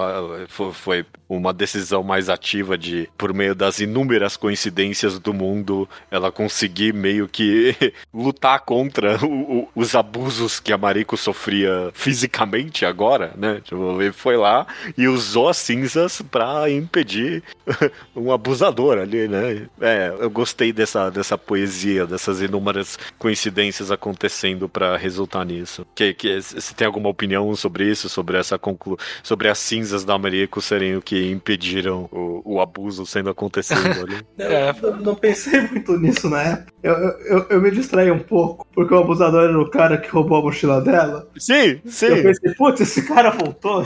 [0.73, 6.93] foi uma decisão mais ativa de, por meio das inúmeras coincidências do mundo, ela conseguir
[6.93, 7.75] meio que
[8.13, 13.59] lutar contra o, o, os abusos que a Mariko sofria fisicamente agora, né?
[13.63, 17.43] Tipo, ele foi lá e usou as cinzas pra impedir
[18.15, 19.67] um abusador ali, né?
[19.81, 25.85] É, eu gostei dessa, dessa poesia, dessas inúmeras coincidências acontecendo para resultar nisso.
[25.95, 30.17] Que, que você tem alguma opinião sobre isso, sobre essa conclu sobre as cinzas da
[30.17, 34.25] Mariko serem o que impediram o, o abuso sendo acontecido ali?
[34.37, 34.73] é.
[34.81, 36.73] eu, não pensei muito nisso na época.
[36.83, 40.37] Eu, eu, eu, me distraí um pouco, porque o abusador era o cara que roubou
[40.37, 41.27] a mochila dela.
[41.37, 42.05] Sim, sim.
[42.05, 43.85] Eu pensei, putz, esse cara voltou.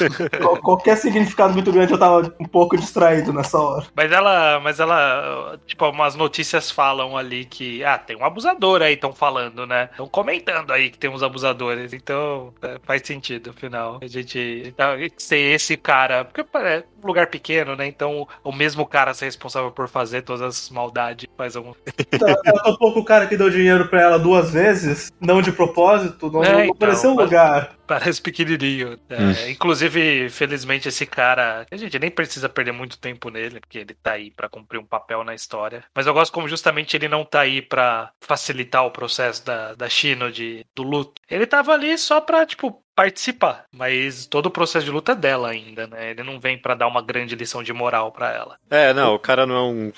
[0.62, 3.86] Qualquer significado muito grande eu tava um pouco distraído nessa hora.
[3.94, 8.94] Mas ela, mas ela, tipo, umas notícias falam ali que, ah, tem um abusador aí,
[8.94, 9.88] estão falando, né?
[9.90, 13.98] Estão comentando aí que tem uns abusadores, então é, faz sentido, afinal.
[14.02, 14.86] A gente então,
[15.16, 17.86] ser esse cara, porque é um lugar pequeno, né?
[17.86, 21.72] Então o mesmo cara ser responsável por fazer todas as maldades faz algum.
[22.10, 26.30] Ela um pouco o cara que deu dinheiro pra ela duas vezes, não de propósito,
[26.30, 27.79] não, é, não então, pareceu um lugar.
[27.90, 28.96] Parece pequenininho.
[29.08, 29.50] É, hum.
[29.50, 31.66] Inclusive, felizmente, esse cara.
[31.68, 34.86] A gente nem precisa perder muito tempo nele, porque ele tá aí para cumprir um
[34.86, 35.82] papel na história.
[35.92, 39.88] Mas eu gosto como justamente ele não tá aí para facilitar o processo da, da
[39.88, 41.20] Shino de, do luto.
[41.28, 45.48] Ele tava ali só pra, tipo, participar, mas todo o processo de luta é dela
[45.48, 46.10] ainda, né?
[46.10, 48.56] Ele não vem para dar uma grande lição de moral para ela.
[48.70, 49.92] É, não, o cara não é um.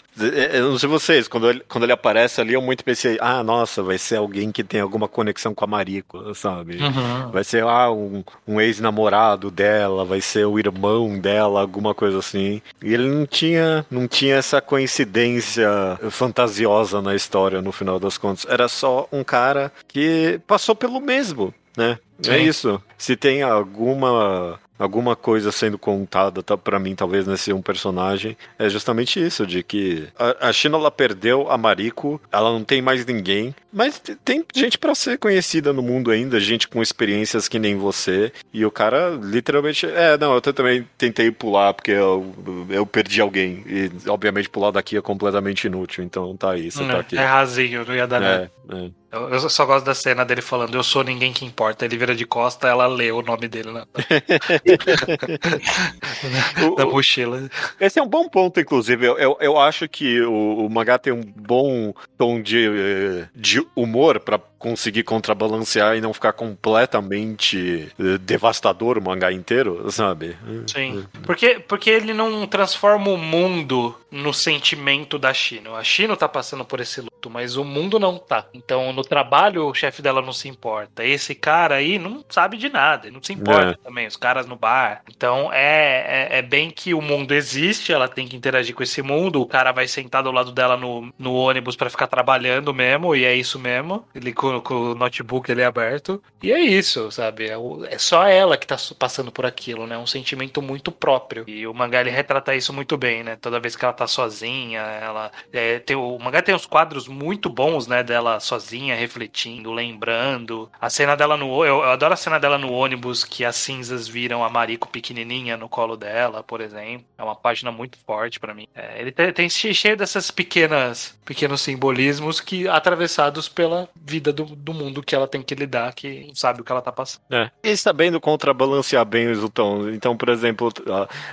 [0.52, 3.82] Eu não sei vocês, quando ele, quando ele aparece ali, eu muito pensei, ah, nossa,
[3.82, 6.76] vai ser alguém que tem alguma conexão com a Mariko, sabe?
[6.76, 7.30] Uhum.
[7.30, 12.62] Vai ser, ah, um, um ex-namorado dela, vai ser o irmão dela, alguma coisa assim.
[12.82, 15.68] E ele não tinha, não tinha essa coincidência
[16.10, 18.46] fantasiosa na história, no final das contas.
[18.48, 21.98] Era só um cara que passou pelo mesmo, né?
[22.26, 22.36] É.
[22.36, 22.80] É isso.
[22.96, 28.68] Se tem alguma alguma coisa sendo contada tá, para mim, talvez nesse um personagem, é
[28.68, 33.06] justamente isso, de que a, a China ela perdeu a Mariko, ela não tem mais
[33.06, 37.76] ninguém, mas tem gente para ser conhecida no mundo ainda, gente com experiências que nem
[37.76, 42.34] você, e o cara literalmente, é, não, eu também tentei pular porque eu,
[42.68, 46.88] eu perdi alguém, e obviamente pular daqui é completamente inútil, então tá aí, você é,
[46.88, 47.16] tá aqui.
[47.16, 48.52] É rasinho, não ia dar é, nada.
[48.72, 49.01] É.
[49.12, 51.84] Eu, só gosto da cena dele falando, eu sou ninguém que importa.
[51.84, 53.86] Ele vira de costa, ela lê o nome dele na,
[56.78, 57.50] na mochila.
[57.78, 59.04] Esse é um bom ponto, inclusive.
[59.04, 64.18] Eu, eu, eu acho que o, o, mangá tem um bom tom de, de humor
[64.18, 70.36] para conseguir contrabalancear e não ficar completamente uh, devastador o mangá inteiro, sabe?
[70.68, 71.04] Sim.
[71.24, 75.72] Porque, porque ele não transforma o mundo no sentimento da China.
[75.72, 78.46] A China tá passando por esse luto, mas o mundo não tá.
[78.52, 81.02] Então, no trabalho, o chefe dela não se importa.
[81.02, 83.84] Esse cara aí não sabe de nada, não se importa é.
[83.84, 84.06] também.
[84.06, 85.02] Os caras no bar.
[85.08, 89.00] Então, é, é, é, bem que o mundo existe, ela tem que interagir com esse
[89.00, 89.40] mundo.
[89.40, 93.24] O cara vai sentar do lado dela no, no ônibus para ficar trabalhando mesmo, e
[93.24, 94.04] é isso mesmo.
[94.14, 96.22] Ele com, o notebook ali aberto.
[96.42, 97.48] E é isso, sabe?
[97.48, 99.96] É, o, é só ela que tá passando por aquilo, né?
[99.96, 101.44] Um sentimento muito próprio.
[101.46, 103.36] E o mangá ele retrata isso muito bem, né?
[103.36, 105.30] Toda vez que ela tá sozinha, ela.
[105.52, 108.02] É, tem, o mangá tem uns quadros muito bons, né?
[108.02, 110.70] Dela sozinha, refletindo, lembrando.
[110.80, 111.64] A cena dela no.
[111.64, 115.56] Eu, eu adoro a cena dela no ônibus que as cinzas viram a Mariko pequenininha
[115.56, 117.06] no colo dela, por exemplo.
[117.16, 118.66] É uma página muito forte para mim.
[118.74, 124.74] É, ele tem, tem cheio dessas pequenas pequenos simbolismos que atravessados pela vida do, do
[124.74, 127.22] mundo que ela tem que lidar, que não sabe o que ela tá passando.
[127.30, 127.50] É.
[127.62, 129.94] E sabendo contrabalancear bem os tons.
[129.94, 130.72] Então, por exemplo,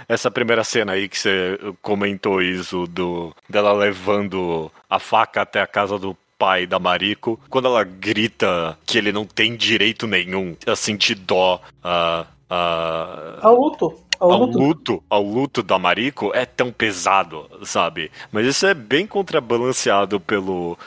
[0.07, 5.67] essa primeira cena aí que você comentou isso do dela levando a faca até a
[5.67, 10.75] casa do pai da Mariko, quando ela grita que ele não tem direito nenhum a
[10.75, 12.25] sentir dó, a.
[12.49, 13.39] a...
[13.41, 14.59] a luto ao luto.
[14.59, 18.11] luto, ao luto da Mariko é tão pesado, sabe?
[18.31, 20.77] Mas isso é bem contrabalanceado pelo,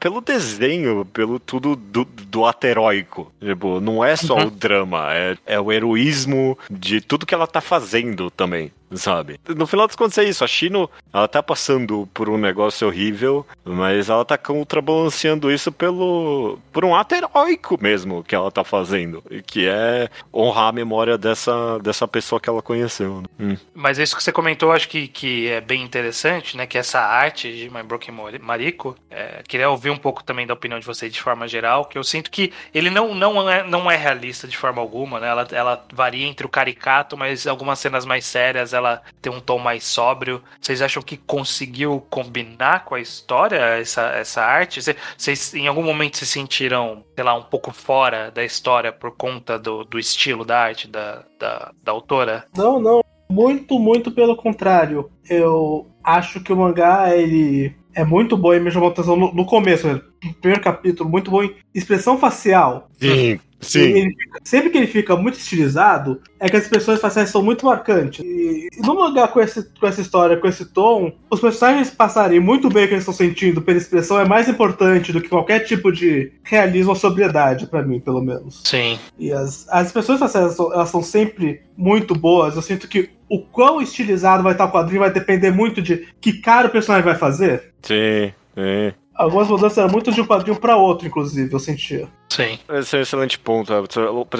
[0.00, 3.30] pelo desenho, pelo tudo do, do ateróico.
[3.40, 4.46] Tipo, não é só uhum.
[4.46, 9.40] o drama, é, é o heroísmo de tudo que ela tá fazendo também sabe?
[9.48, 13.46] No final das contas é isso, a Chino, ela tá passando por um negócio horrível,
[13.64, 19.22] mas ela tá contrabalanceando isso pelo por um ato heróico mesmo que ela tá fazendo,
[19.46, 23.22] que é honrar a memória dessa, dessa pessoa que ela conheceu.
[23.22, 23.28] Né?
[23.40, 23.56] Hum.
[23.74, 26.66] Mas isso que você comentou, acho que, que é bem interessante, né?
[26.66, 30.78] Que essa arte de My Broken Mariko, é, queria ouvir um pouco também da opinião
[30.78, 33.96] de vocês de forma geral, que eu sinto que ele não, não, é, não é
[33.96, 35.28] realista de forma alguma, né?
[35.28, 39.58] Ela, ela varia entre o caricato, mas algumas cenas mais sérias ela tem um tom
[39.58, 40.42] mais sóbrio.
[40.60, 44.80] Vocês acham que conseguiu combinar com a história essa, essa arte?
[45.16, 49.58] Vocês em algum momento se sentiram, sei lá, um pouco fora da história por conta
[49.58, 52.44] do, do estilo da arte da, da, da autora?
[52.56, 53.02] Não, não.
[53.30, 55.10] Muito, muito pelo contrário.
[55.28, 59.44] Eu acho que o mangá, ele é muito bom e me chamou atenção no, no
[59.44, 60.00] começo.
[60.40, 62.88] Primeiro capítulo, muito bom em expressão facial.
[63.00, 63.80] Sim, sim.
[63.80, 67.64] Ele fica- sempre que ele fica muito estilizado, é que as expressões faciais são muito
[67.66, 68.24] marcantes.
[68.24, 72.40] E, e no mangá com, esse, com essa história, com esse tom, os personagens passarem
[72.40, 75.60] muito bem o que eles estão sentindo pela expressão é mais importante do que qualquer
[75.60, 78.62] tipo de realismo ou sobriedade, pra mim, pelo menos.
[78.64, 78.98] Sim.
[79.18, 82.56] E as, as expressões faciais elas são, elas são sempre muito boas.
[82.56, 86.32] Eu sinto que o quão estilizado vai estar o quadrinho vai depender muito de que
[86.40, 87.72] cara o personagem vai fazer.
[87.82, 88.94] Sim, sim.
[89.18, 92.08] Algumas mudanças eram muito de um quadrinho pra outro, inclusive, eu sentia.
[92.30, 92.58] Sim.
[92.68, 93.72] Esse é um excelente ponto.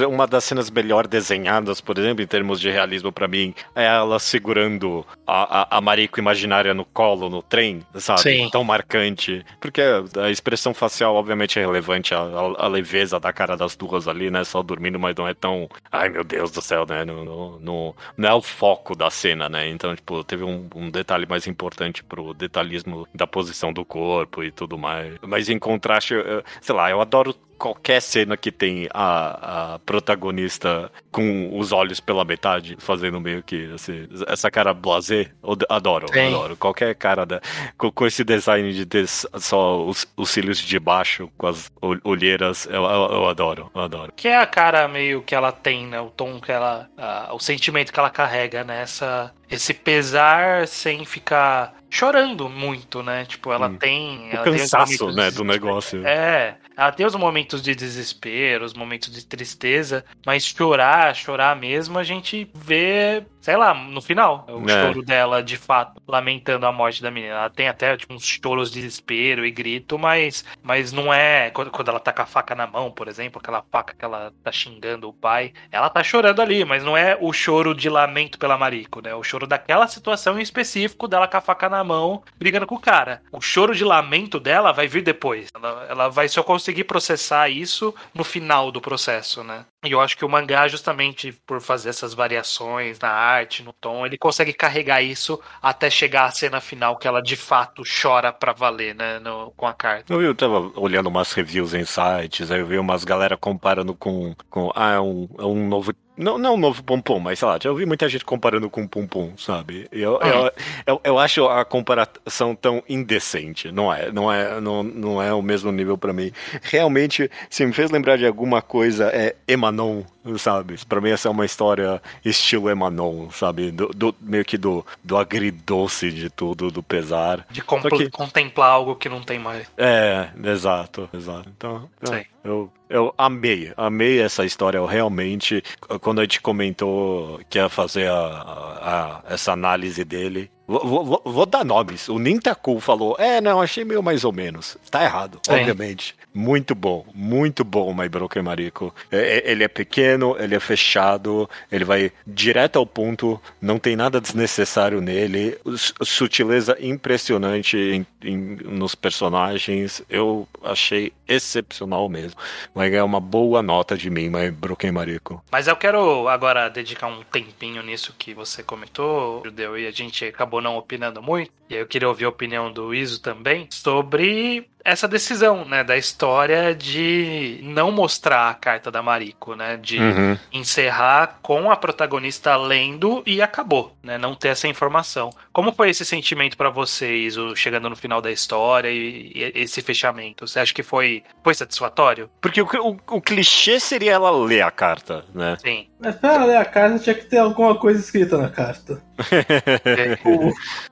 [0.09, 4.19] Uma das cenas melhor desenhadas, por exemplo, em termos de realismo pra mim, é ela
[4.19, 8.21] segurando a, a, a Mariko imaginária no colo, no trem, sabe?
[8.21, 8.49] Sim.
[8.51, 9.45] Tão marcante.
[9.59, 9.81] Porque
[10.21, 14.31] a expressão facial, obviamente, é relevante, a, a- a leveza da cara das duas ali,
[14.31, 14.45] né?
[14.45, 15.69] Só dormindo, mas não é tão.
[15.91, 17.05] Ai, meu Deus do céu, né?
[17.07, 19.69] Não, não, não, não é o foco da cena, né?
[19.69, 24.51] Então, tipo, teve um, um detalhe mais importante pro detalhismo da posição do corpo e
[24.53, 25.15] tudo mais.
[25.23, 30.91] Mas em contraste, eu- sei lá, eu adoro qualquer cena que tem a, a protagonista
[31.11, 35.25] com os olhos pela metade, fazendo meio que assim, essa cara blasé,
[35.57, 36.29] d- adoro, Sim.
[36.29, 36.57] adoro.
[36.57, 37.41] Qualquer cara da,
[37.77, 41.99] com, com esse design de ter só os, os cílios de baixo, com as ol-
[42.05, 44.13] olheiras, eu, eu, eu adoro, eu adoro.
[44.17, 46.01] Que é a cara meio que ela tem, né?
[46.01, 46.89] O tom que ela.
[46.97, 48.83] a- o sentimento que ela carrega, né?
[48.83, 53.25] Essa, esse pesar sem ficar chorando muito, né?
[53.25, 53.77] Tipo, ela Hum.
[53.77, 54.29] tem.
[54.29, 56.07] O ela tem cansaço, momentos né, do negócio.
[56.07, 61.99] É, ela tem os momentos de desespero, os momentos de tristeza, mas chorar, chorar mesmo,
[61.99, 64.85] a gente vê, sei lá, no final, o É.
[64.87, 67.33] choro dela de fato, lamentando a morte da menina.
[67.33, 71.71] Ela tem até tipo, uns choros de desespero e grito, mas, mas não é quando,
[71.71, 74.53] quando ela tá com a faca na mão, por exemplo, aquela faca que ela tá
[74.53, 78.59] xingando o pai, ela tá chorando ali, mas não é o choro de lamento pela
[78.59, 79.13] Mariko, né?
[79.13, 82.75] É o choro daquela situação em específico dela com a faca na mão, brigando com
[82.75, 83.23] o cara.
[83.33, 85.49] O choro de lamento dela vai vir depois.
[85.55, 89.65] Ela, ela vai só conseguir processar isso no final do processo, né?
[89.85, 94.05] E eu acho que o mangá, justamente por fazer essas variações na arte, no tom,
[94.07, 98.53] ele consegue carregar isso até chegar à cena final que ela de fato chora pra
[98.53, 99.19] valer, né?
[99.19, 100.13] no- com a carta.
[100.13, 104.35] Eu, eu tava olhando umas reviews em sites, aí eu vi umas galera comparando com.
[104.51, 105.93] com ah, é um, é um novo.
[106.19, 109.07] Não, não um novo Pum mas sei lá, já ouvi muita gente comparando com Pum
[109.07, 109.87] Pum, sabe?
[109.93, 110.53] Eu, eu,
[110.87, 113.71] eu, eu acho a comparação tão indecente.
[113.71, 116.33] Não é, não é, não, não é o mesmo nível pra mim.
[116.63, 120.03] Realmente, se me fez lembrar de alguma coisa, é Emanon,
[120.39, 120.77] sabe?
[120.89, 123.71] Pra mim essa é uma história estilo Emanon, sabe?
[123.71, 127.47] Do, do- meio que do, do agridoce de tudo, do pesar.
[127.51, 129.67] De que- contemplar algo que não tem mais.
[129.77, 131.49] É, exato, exato.
[131.57, 132.25] Então, é, Sim.
[132.45, 134.79] Eu, eu amei, amei essa história.
[134.79, 135.63] Eu realmente,
[136.01, 141.23] quando a gente comentou que ia fazer a, a- a- essa análise dele, vou, vou-
[141.25, 142.09] vou- dar nomes.
[142.09, 144.77] O Nintaku falou: É, não, achei meio mais ou menos.
[144.91, 146.15] Tá errado, obviamente.
[146.39, 148.95] Muito bom, muito bom, My Broken Mariko.
[149.11, 153.97] É- é- Ele é pequeno, ele é fechado, ele vai direto ao ponto, não tem
[153.97, 155.59] nada desnecessário nele.
[155.77, 160.01] Su- Sutileza impressionante em- em- nos personagens.
[160.09, 162.39] Eu achei excepcional mesmo.
[162.73, 165.43] Vai ganhar uma boa nota de mim, My Broken Mariko.
[165.51, 170.25] Mas eu quero agora dedicar um tempinho nisso que você comentou, Judeu, e a gente
[170.25, 171.51] acabou não opinando muito.
[171.69, 176.75] E eu queria ouvir a opinião do Iso também sobre essa decisão, né, da história
[176.75, 180.39] de não mostrar a carta da Mariko, né, de Uhum.
[180.53, 185.31] encerrar com a protagonista lendo e acabou, né, não ter essa informação.
[185.53, 189.83] Como foi esse sentimento pra você, Iso, chegando no final da história e, e esse
[189.83, 190.47] fechamento?
[190.47, 192.31] Você acha que foi, foi satisfatório?
[192.41, 195.57] Porque o, o- o clichê seria ela ler a carta, né?
[195.63, 195.87] Sim.
[196.01, 199.03] Mas pra ler a carta tinha que ter alguma coisa escrita na carta.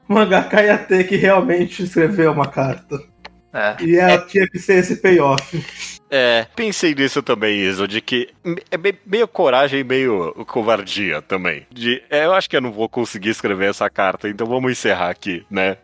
[0.08, 2.98] O mangaka ia ter que realmente escrever uma carta.
[3.52, 3.76] É.
[3.82, 5.64] E ela tinha que ser esse payoff.
[6.10, 8.28] É, pensei nisso também, Iso, de que
[8.70, 11.66] é me- meio coragem e meio covardia também.
[11.70, 15.10] De, é, eu acho que eu não vou conseguir escrever essa carta, então vamos encerrar
[15.10, 15.76] aqui, né?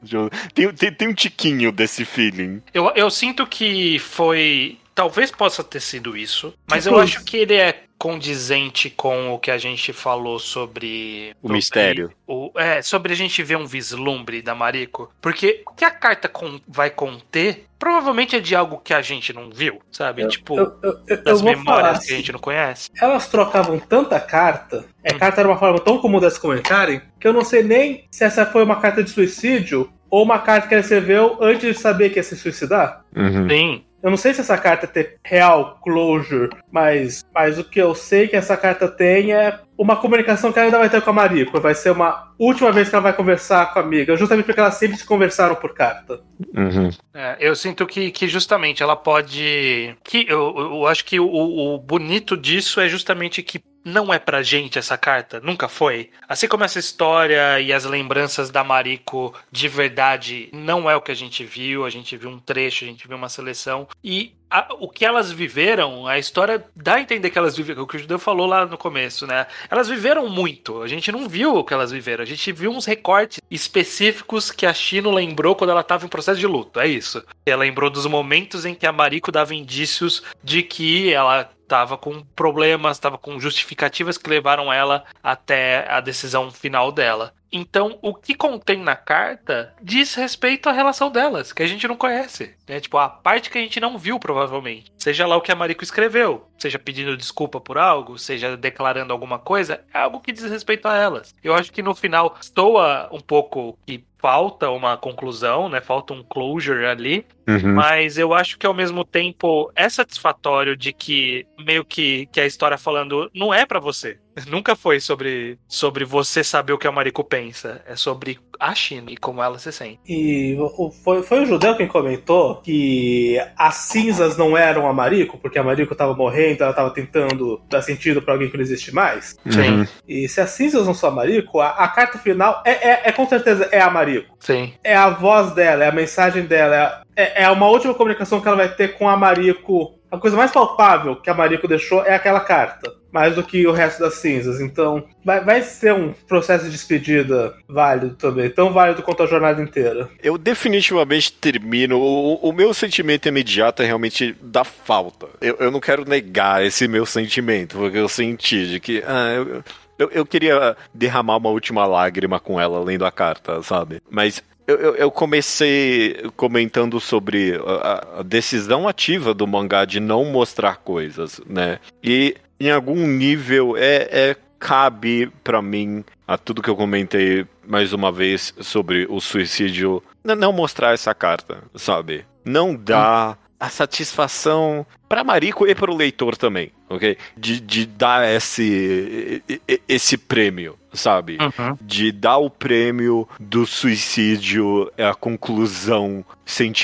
[0.55, 2.63] Tem, tem, tem um tiquinho desse feeling.
[2.73, 4.79] Eu, eu sinto que foi.
[4.95, 9.51] Talvez possa ter sido isso, mas eu acho que ele é condizente com o que
[9.51, 11.31] a gente falou sobre.
[11.41, 12.13] O sobre mistério.
[12.27, 15.11] o- é, sobre a gente ver um vislumbre da Mariko.
[15.21, 19.33] Porque o que a carta con- vai conter provavelmente é de algo que a gente
[19.33, 20.23] não viu, sabe?
[20.23, 20.77] Eu- tipo, eu,
[21.07, 22.91] eu, das memórias falar que a assim, gente não conhece.
[23.01, 25.19] elas trocavam tanta carta, a Hum.
[25.19, 28.25] carta era uma forma tão comum delas se comunicarem, que eu não sei nem se
[28.25, 32.11] essa foi uma carta de suicídio ou uma carta que ela escreveu antes de saber
[32.11, 33.05] que ia se suicidar.
[33.17, 33.49] Uhum.
[33.49, 33.85] Sim.
[34.03, 38.27] Eu não sei se essa carta tem real closure, mas, mas o que eu sei
[38.27, 41.61] que essa carta tem é uma comunicação que ela ainda vai ter com a Mariko.
[41.61, 44.75] Vai ser uma última vez que ela vai conversar com a amiga, justamente porque elas
[44.75, 46.21] sempre se conversaram por carta.
[46.55, 46.91] Uhum.
[47.15, 49.97] É, eu sinto que, que justamente ela pode.
[50.03, 54.43] que Eu, eu acho que o, o bonito disso é justamente que não é pra
[54.43, 56.11] gente essa carta, nunca foi.
[56.29, 61.13] Assim como essa história e as lembranças da Mariko de verdade não é o que
[61.13, 64.69] a gente viu, a gente viu um trecho, a gente viu uma seleção e a,
[64.79, 67.99] o que elas viveram, a história dá a entender que elas viveram, o que o
[67.99, 69.47] Judeu falou lá no começo, né?
[69.71, 72.85] Elas viveram muito, a gente não viu o que elas viveram, a gente viu uns
[72.85, 77.25] recortes específicos que a Chino lembrou quando ela estava em processo de luto, é isso.
[77.47, 82.23] Ela lembrou dos momentos em que a Mariko dava indícios de que ela estava com
[82.37, 87.33] problemas, estava com justificativas que levaram ela até a decisão final dela.
[87.53, 91.97] Então, o que contém na carta diz respeito à relação delas, que a gente não
[91.97, 92.55] conhece.
[92.67, 94.91] É tipo, a parte que a gente não viu, provavelmente.
[94.97, 99.39] Seja lá o que a Mariko escreveu, seja pedindo desculpa por algo, seja declarando alguma
[99.39, 101.35] coisa, é algo que diz respeito a elas.
[101.43, 105.81] Eu acho que no final estoua um pouco que falta uma conclusão, né?
[105.81, 107.27] Falta um closure ali.
[107.49, 107.75] Uhum.
[107.75, 112.47] Mas eu acho que ao mesmo tempo é satisfatório de que meio que, que a
[112.47, 114.19] história falando não é para você.
[114.47, 117.83] Nunca foi sobre, sobre você saber o que a Mariko pensa.
[117.87, 120.01] É sobre a China e como ela se sente.
[120.07, 120.57] E
[121.05, 125.63] foi, foi o judeu quem comentou que as cinzas não eram a Mariko, porque a
[125.63, 129.37] Mariko tava morrendo, ela tava tentando dar sentido pra alguém que não existe mais.
[129.45, 129.87] Uhum.
[130.09, 133.13] E se as cinzas não são a Mariko, a, a carta final é, é, é
[133.13, 134.37] com certeza é a Mariko.
[134.39, 134.73] Sim.
[134.83, 138.57] É a voz dela, é a mensagem dela, é, é uma última comunicação que ela
[138.57, 139.99] vai ter com a Mariko.
[140.11, 143.02] A coisa mais palpável que a Mariko deixou é aquela carta.
[143.13, 144.61] Mais do que o resto das cinzas.
[144.61, 148.49] Então, vai, vai ser um processo de despedida válido também.
[148.51, 150.09] Tão válido quanto a jornada inteira.
[150.23, 151.99] Eu definitivamente termino.
[151.99, 155.27] O, o meu sentimento imediato é realmente da falta.
[155.41, 159.03] Eu, eu não quero negar esse meu sentimento, porque eu senti de que.
[159.07, 159.65] ah, eu,
[159.99, 164.03] eu, eu queria derramar uma última lágrima com ela lendo a carta, sabe?
[164.11, 164.43] Mas.
[164.65, 170.77] Eu, eu, eu comecei comentando sobre a, a decisão ativa do mangá de não mostrar
[170.77, 171.81] coisas, né?
[172.01, 172.37] E
[172.67, 178.13] em algum nível é, é cabe pra mim a tudo que eu comentei mais uma
[178.13, 182.25] vez sobre o suicídio não mostrar essa carta, sabe?
[182.45, 187.17] Não dá a satisfação pra Marico e pro leitor também, ok?
[187.37, 189.43] De, de dar esse,
[189.89, 191.39] esse prêmio, sabe?
[191.41, 191.77] Uhum.
[191.81, 196.25] de dar o prêmio do suicídio é a conclusão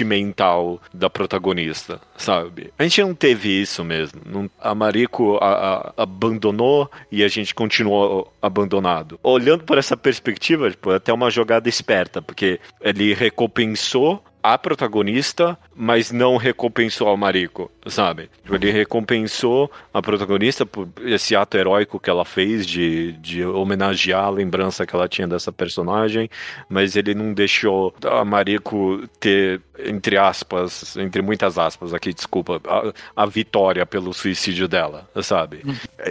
[0.02, 2.72] sentimental da protagonista, sabe?
[2.78, 4.20] A gente não teve isso mesmo.
[4.24, 9.18] Não- a Mariko a- a- abandonou e a gente continuou abandonado.
[9.22, 14.22] Olhando por essa perspectiva, tipo, é até uma jogada esperta, porque ele recompensou
[14.54, 18.30] a protagonista, mas não recompensou a Mariko, sabe?
[18.42, 24.24] Tipo, Ele recompensou a protagonista por esse ato heróico que ela fez de, de homenagear
[24.24, 26.30] a lembrança que ela tinha dessa personagem,
[26.68, 33.22] mas ele não deixou a Mariko ter, entre aspas, entre muitas aspas aqui, desculpa, a,
[33.22, 35.62] a vitória pelo suicídio dela, sabe?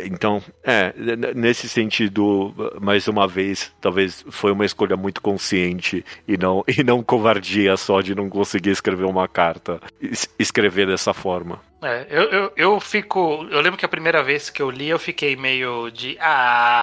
[0.06, 0.94] Então, é,
[1.36, 7.04] nesse sentido, mais uma vez, talvez foi uma escolha muito consciente e não, e não
[7.04, 11.60] covardia só de não conseguir escrever uma carta, es- escrever dessa forma.
[11.82, 13.48] É, eu, eu, eu fico.
[13.52, 16.18] Eu lembro que a primeira vez que eu li, eu fiquei meio de.
[16.20, 16.82] Ah!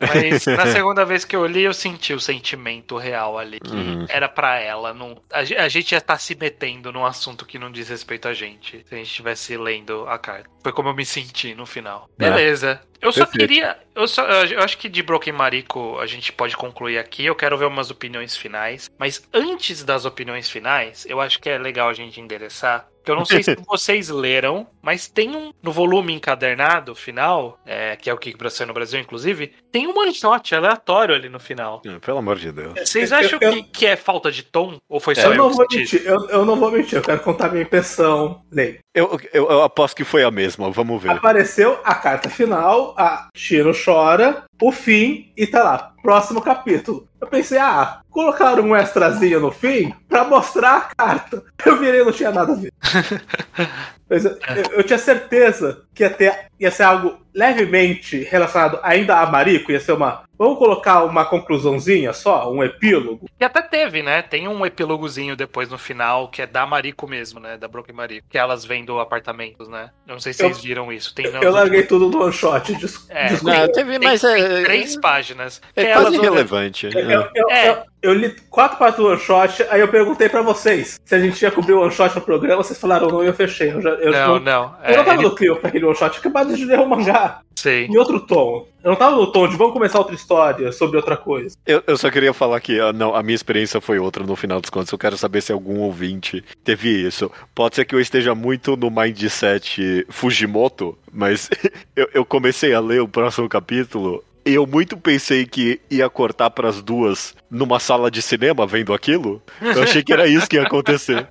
[0.00, 4.06] Mas na segunda vez que eu li, eu senti o sentimento real ali, que Uhum.
[4.08, 4.92] era pra ela.
[4.92, 8.34] Não, a, a gente já tá se metendo num assunto que não diz respeito a
[8.34, 8.84] gente.
[8.86, 10.48] Se a gente estivesse lendo a carta.
[10.62, 12.08] Foi como eu me senti no final.
[12.18, 12.28] É.
[12.28, 12.80] Beleza.
[13.00, 13.48] Eu só Perfeito.
[13.48, 13.78] queria.
[13.94, 17.24] Eu, só, eu acho que de Broken Mariko a gente pode concluir aqui.
[17.24, 18.90] Eu quero ver umas opiniões finais.
[18.98, 22.88] Mas antes das opiniões finais, eu acho que é legal a gente endereçar.
[23.04, 25.52] Que eu não sei se vocês leram, mas tem um.
[25.62, 29.96] No volume encadernado final, é, que é o que sai no Brasil, inclusive, tem um
[29.98, 31.82] one shot aleatório ali no final.
[32.00, 32.72] Pelo amor de Deus.
[32.78, 34.76] Vocês Eu- acham eu- que, que é falta de tom?
[34.88, 37.20] Ou foi só Eu eu, não vou mentir, eu, eu não vou mentir, eu quero
[37.20, 38.42] contar minha impressão.
[38.50, 38.78] Lei.
[38.94, 41.10] Eu, eu, eu aposto que foi a mesma, vamos ver.
[41.10, 47.08] Apareceu a carta final, a Shiro chora, o fim, e tá lá, próximo capítulo.
[47.20, 51.42] Eu pensei, ah, colocaram um extrazinho no fim pra mostrar a carta.
[51.64, 52.72] Eu virei não tinha nada a ver.
[54.08, 59.18] Mas eu, eu- eu tinha certeza que ia, ter, ia ser algo levemente relacionado ainda
[59.18, 60.24] a Marico, ia ser uma.
[60.36, 63.28] Vamos colocar uma conclusãozinha só, um epílogo.
[63.40, 64.20] E até teve, né?
[64.20, 67.56] Tem um epílogozinho depois no final, que é da Marico mesmo, né?
[67.56, 68.26] Da Broken Marico.
[68.28, 69.90] Que elas vêm do apartamentos, né?
[70.08, 71.14] Eu não sei se Eu- vocês viram isso.
[71.14, 72.74] Tem Eu larguei tudo no one shot.
[72.74, 73.26] Des, É.
[73.28, 73.56] desculpa.
[73.58, 75.62] Não, teve, Tem, mas tem é, três páginas.
[75.76, 76.86] é quase elas- irrelevante.
[76.92, 77.68] Eu, eu- eu- É.
[77.68, 81.18] eu- eu li quatro partes do one shot, aí eu perguntei pra vocês se a
[81.20, 83.72] gente ia cobrir o one shot no programa, vocês falaram não e eu fechei.
[83.72, 84.62] Eu, já, eu, Não, não, não.
[84.84, 85.22] eu não É, tava ele...
[85.28, 87.86] no clima pra aquele one shot, eu acabado de ler o mangá Sei.
[87.86, 88.66] em outro tom.
[88.82, 91.56] Eu não tava no tom de vamos começar outra história sobre outra coisa.
[91.66, 94.60] Eu, eu só queria falar que ah, não, a minha experiência foi outra no final
[94.60, 94.92] dos contos.
[94.92, 97.30] Eu quero saber se algum ouvinte teve isso.
[97.54, 101.48] Pode ser que eu esteja muito no mindset Fujimoto, mas
[101.96, 104.22] eu, eu comecei a ler o próximo capítulo.
[104.46, 109.42] E eu muito pensei que ia cortar pras duas numa sala de cinema vendo aquilo.
[109.60, 111.26] Eu achei que era isso que ia acontecer.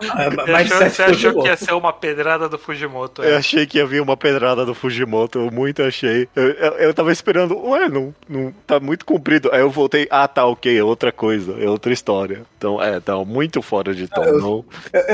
[0.00, 3.22] Você mas achou, sete você achou que ia ser uma pedrada do Fujimoto.
[3.22, 3.36] Eu É.
[3.36, 6.28] achei que ia vir uma pedrada do Fujimoto, eu muito achei.
[6.34, 9.48] Eu, eu, eu tava esperando, ué, não, não tá muito comprido.
[9.52, 12.42] Aí eu voltei, ah, tá, ok, é outra coisa, é outra história.
[12.58, 14.64] Então, é, tá muito fora de tom, não,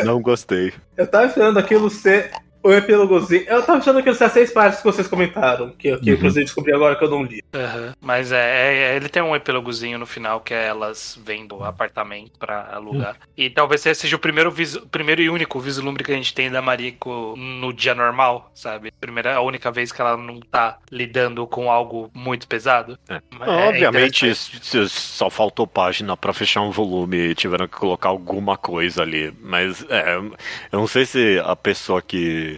[0.04, 0.72] não gostei.
[0.96, 2.30] Eu tava esperando aquilo ser
[2.68, 3.44] o epílogozinho.
[3.46, 6.16] Eu tava achando aquilo ser as seis partes que vocês comentaram, que, que Uhum.
[6.16, 7.42] inclusive descobri agora que eu não li.
[7.54, 7.94] Aham.
[8.00, 12.68] Mas é, é- ele tem um epílogozinho no final que é elas vendo apartamento pra
[12.72, 13.16] alugar.
[13.36, 16.50] E talvez esse seja o primeiro, vis- primeiro e único vislumbre que a gente tem
[16.50, 18.90] da Mariko no dia normal, sabe?
[19.00, 22.98] Primeira, a única vez que ela não tá lidando com algo muito pesado.
[23.08, 23.20] É.
[23.38, 24.78] Mas Obviamente, interessante.
[24.78, 29.32] s- só faltou página pra fechar um volume e tiveram que colocar alguma coisa ali.
[29.40, 32.57] Mas, é, eu não sei se a pessoa que,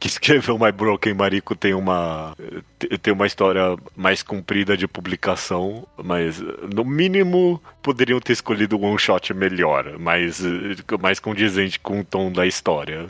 [0.00, 2.34] que escreveu My Broken Marico tem uma,
[2.78, 6.40] te- tem uma história mais comprida de publicação, mas,
[6.72, 12.04] no mínimo, poderiam ter escolhido um one shot melhor, mais, eh, mais condizente com o
[12.04, 13.06] tom da história.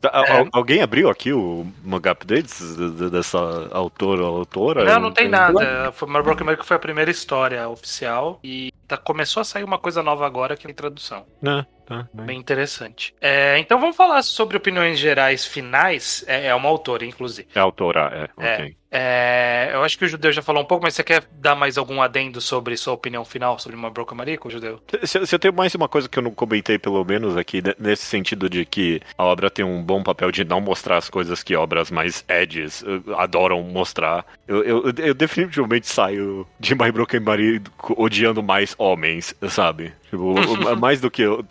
[0.00, 0.46] Tá, É.
[0.52, 2.76] Alguém abriu aqui o manga updates
[3.10, 3.38] dessa
[3.72, 4.84] autora ou autora?
[4.84, 5.90] Não, não tem nada.
[5.92, 9.78] Foi- My Broken Mariko foi a primeira história oficial e tá, começou a sair uma
[9.78, 11.26] coisa nova agora que é a tradução.
[11.42, 12.26] Né, tá, bem.
[12.26, 13.12] Bem interessante.
[13.20, 16.24] É, então vamos falar sobre opiniões gerais finais.
[16.28, 17.48] É, é uma autora, inclusive.
[17.54, 18.54] É autora, é, É.
[18.54, 18.76] ok.
[18.90, 21.76] É, eu acho que o Judeu já falou um pouco, mas você quer dar mais
[21.76, 24.80] algum adendo sobre sua opinião final sobre uma Broca Marico, Judeu?
[25.04, 27.74] Se, se eu tenho mais uma coisa que eu não comentei, pelo menos, aqui, ne-
[27.78, 31.42] nesse sentido de que a obra tem um bom papel de não mostrar as coisas
[31.42, 34.24] que obras mais edges eh, adoram mostrar.
[34.46, 39.92] Eu, eu, eu definitivamente saio de My Broken Marido odiando mais homens, sabe?
[40.10, 40.34] Tipo,
[40.80, 41.44] mais do que eu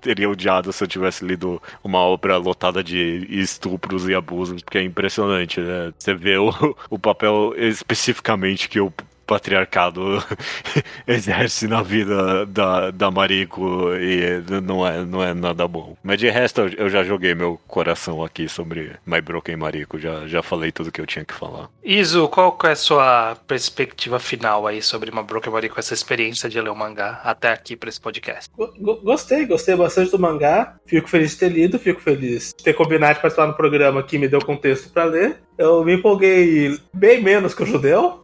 [0.00, 4.82] teria odiado se eu tivesse lido uma obra lotada de estupros e abusos, porque é
[4.82, 5.92] impressionante, né?
[5.98, 6.52] Você vê o,
[6.90, 8.92] o papel especificamente que o
[9.26, 10.22] patriarcado
[11.06, 15.96] exerce na vida da, da Mariko e não é, não é nada bom.
[16.02, 20.42] Mas de resto, eu- já joguei meu coração aqui sobre My Broken Mariko, já, já
[20.42, 21.68] falei tudo que eu tinha que falar.
[21.82, 26.48] Iso, qual que é a sua perspectiva final aí sobre uma Broca Marico, essa experiência
[26.48, 28.50] de ler o mangá até aqui pra esse podcast?
[28.56, 30.76] Go- go- Gostei, gostei bastante do mangá.
[30.86, 34.18] Fico feliz de ter lido, fico feliz de ter combinado de participar do programa que
[34.18, 35.38] me deu contexto pra ler.
[35.58, 38.23] Eu me empolguei bem menos que o judeu.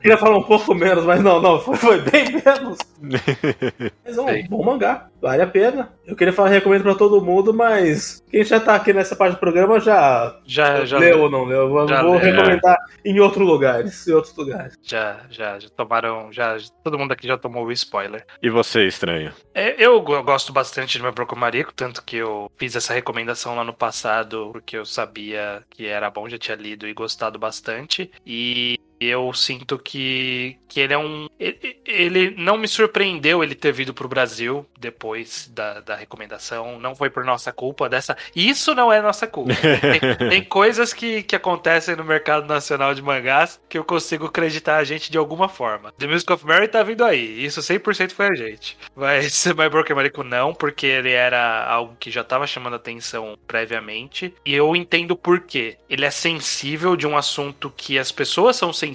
[0.00, 2.78] Queria falar um pouco menos, mas não, não, foi, foi bem menos.
[4.04, 5.92] Mas é um bom mangá, vale a pena.
[6.06, 9.38] Eu queria falar, recomendo pra todo mundo, mas quem já tá aqui nessa parte do
[9.40, 11.62] programa já, Já, já, leu ou não leu.
[11.62, 12.20] Eu vou, já vou leu.
[12.20, 14.74] recomendar em outros lugares, em outros lugares.
[14.82, 18.24] já, já, já tomaram, já, todo mundo aqui já tomou o spoiler.
[18.42, 19.32] E você, estranho?
[19.54, 23.54] É, eu go- gosto bastante de meu Broco Marico, tanto que eu fiz essa recomendação
[23.56, 28.10] lá no passado, porque eu sabia que era bom, já tinha lido e gostado bastante.
[28.24, 31.28] E eu sinto que, que ele é um.
[31.38, 36.80] Ele, ele não me surpreendeu ele ter vindo pro Brasil depois da, da recomendação.
[36.80, 38.16] Não foi por nossa culpa dessa.
[38.34, 39.52] Isso não é nossa culpa.
[39.56, 44.76] Tem, tem coisas que, que acontecem no mercado nacional de mangás que eu consigo acreditar
[44.76, 45.92] a gente de alguma forma.
[45.98, 47.44] The Music of Mary tá vindo aí.
[47.44, 48.76] Isso 100% foi a gente.
[48.94, 54.34] Mas My Broken Marico não, porque ele era algo que já tava chamando atenção previamente.
[54.44, 55.76] E eu entendo por quê.
[55.88, 58.85] Ele é sensível de um assunto que as pessoas são sensíveis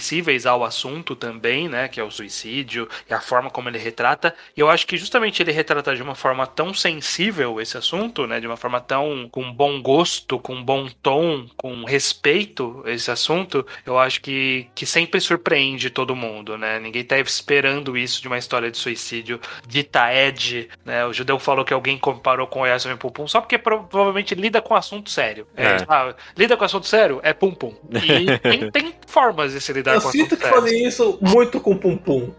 [0.45, 1.87] ao assunto também, né?
[1.87, 4.33] Que é o suicídio e a forma como ele retrata.
[4.55, 8.39] E eu acho que justamente ele retrata de uma forma tão sensível esse assunto, né?
[8.39, 13.97] De uma forma tão com bom gosto, com bom tom, com respeito esse assunto, eu
[13.97, 16.79] acho que, que sempre surpreende todo mundo, né?
[16.79, 21.05] Ninguém tá esperando isso de uma história de suicídio dita Ed, né?
[21.05, 24.61] O judeu falou que alguém comparou com o Yasmin Pum Pum só porque provavelmente lida
[24.61, 25.47] com assunto sério.
[25.55, 26.15] É, É.
[26.37, 27.19] lida com assunto sério?
[27.23, 27.73] É Pum Pum.
[27.91, 31.59] E tem, tem formas de se lidar Eu com sinto assunto que fazem isso muito
[31.59, 32.31] com Pum Pum.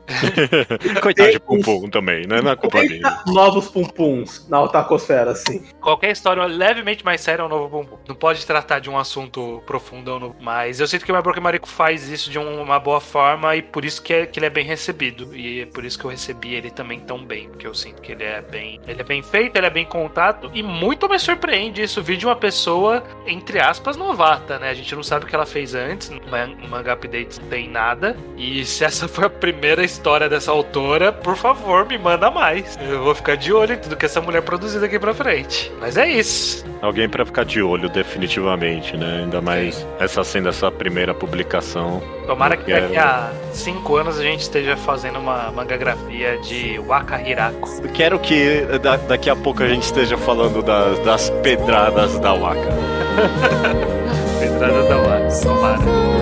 [1.03, 2.41] Coitado de Pum Pum também, né?
[2.41, 2.97] Não é culpa dele.
[2.97, 5.63] 50 novos Pum Puns na otacosfera, assim.
[5.81, 7.99] Qualquer história levemente mais séria é um novo bumbum.
[8.07, 10.37] Não pode tratar de um assunto profundo, no...
[10.41, 13.63] mas eu sinto que o My Broken Mariko faz isso de uma boa forma e
[13.63, 15.35] por isso que, é, que ele é bem recebido.
[15.35, 18.13] E é por isso que eu recebi ele também tão bem, porque eu sinto que
[18.13, 21.83] ele é bem, ele é bem feito, ele é bem contado e muito me surpreende
[21.83, 24.71] isso vir de uma pessoa entre aspas novata, né?
[24.71, 28.17] A gente não sabe o que ela fez antes, no Manga Updates não tem nada.
[28.37, 32.79] E se essa foi a primeira história dessa autora, por favor, me manda mais.
[32.81, 35.73] Eu vou ficar de olho em tudo que essa mulher produziu daqui pra frente.
[35.81, 36.65] Mas é isso.
[36.81, 39.21] Alguém para ficar de olho, definitivamente, né?
[39.23, 42.03] Ainda mais essa sendo essa primeira publicação.
[42.27, 47.83] Tomara que daqui a cinco anos a gente esteja fazendo uma mangagrafia de Waka Hirako.
[47.95, 48.67] Quero que
[49.09, 52.61] daqui a pouco a gente esteja falando das, das pedradas da Waka.
[54.41, 56.22] pedradas da Waka, tomara.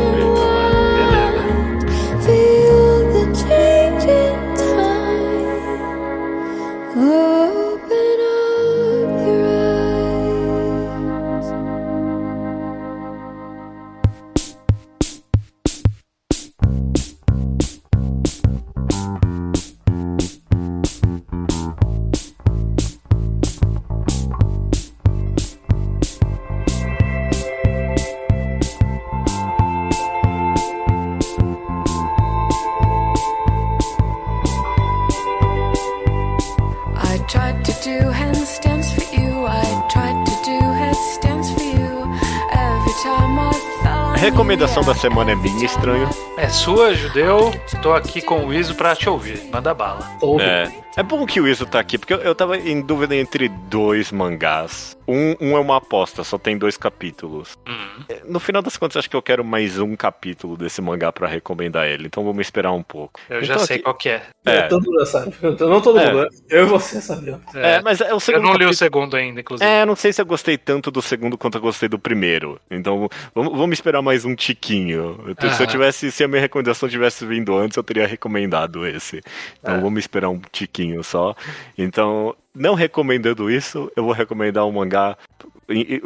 [44.61, 46.09] Recomendação da semana é minha, estranho.
[46.41, 47.53] É sua, judeu.
[47.83, 49.43] Tô aqui com o Iso pra te ouvir.
[49.53, 50.01] Manda bala.
[50.41, 50.73] É.
[50.97, 54.11] É bom que o Iso tá aqui, porque eu, eu tava em dúvida entre dois
[54.11, 54.97] mangás.
[55.07, 57.57] Um, um é uma aposta, só tem dois capítulos.
[57.67, 58.05] Hum.
[58.27, 61.87] No final das contas, acho que eu quero mais um capítulo desse mangá para recomendar
[61.87, 63.21] ele, então vamos esperar um pouco.
[63.29, 63.85] Eu então, já sei aqui...
[63.85, 64.23] qual que é.
[64.45, 64.63] é.
[64.63, 65.35] Todo mundo sabe.
[65.43, 66.29] Não todo mundo, é.
[66.49, 67.43] eu e você sabemos.
[67.55, 67.77] É.
[67.77, 68.43] é, mas é o segundo.
[68.43, 68.71] Eu não li capítulo...
[68.71, 69.71] o segundo ainda, inclusive.
[69.71, 72.61] É, não sei se eu gostei tanto do segundo quanto eu gostei do primeiro.
[72.71, 75.35] Então vamos, vamos esperar mais um tiquinho.
[75.39, 75.51] Ah.
[75.51, 79.21] Se eu tivesse, se a minha recomendação tivesse vindo antes, eu teria recomendado esse.
[79.59, 79.81] Então é.
[79.81, 81.35] vamos esperar um tiquinho só.
[81.77, 85.17] Então, não recomendando isso, eu vou recomendar um mangá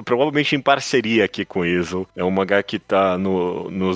[0.04, 2.06] provavelmente em parceria aqui com isso.
[2.14, 3.94] É um mangá que tá no, no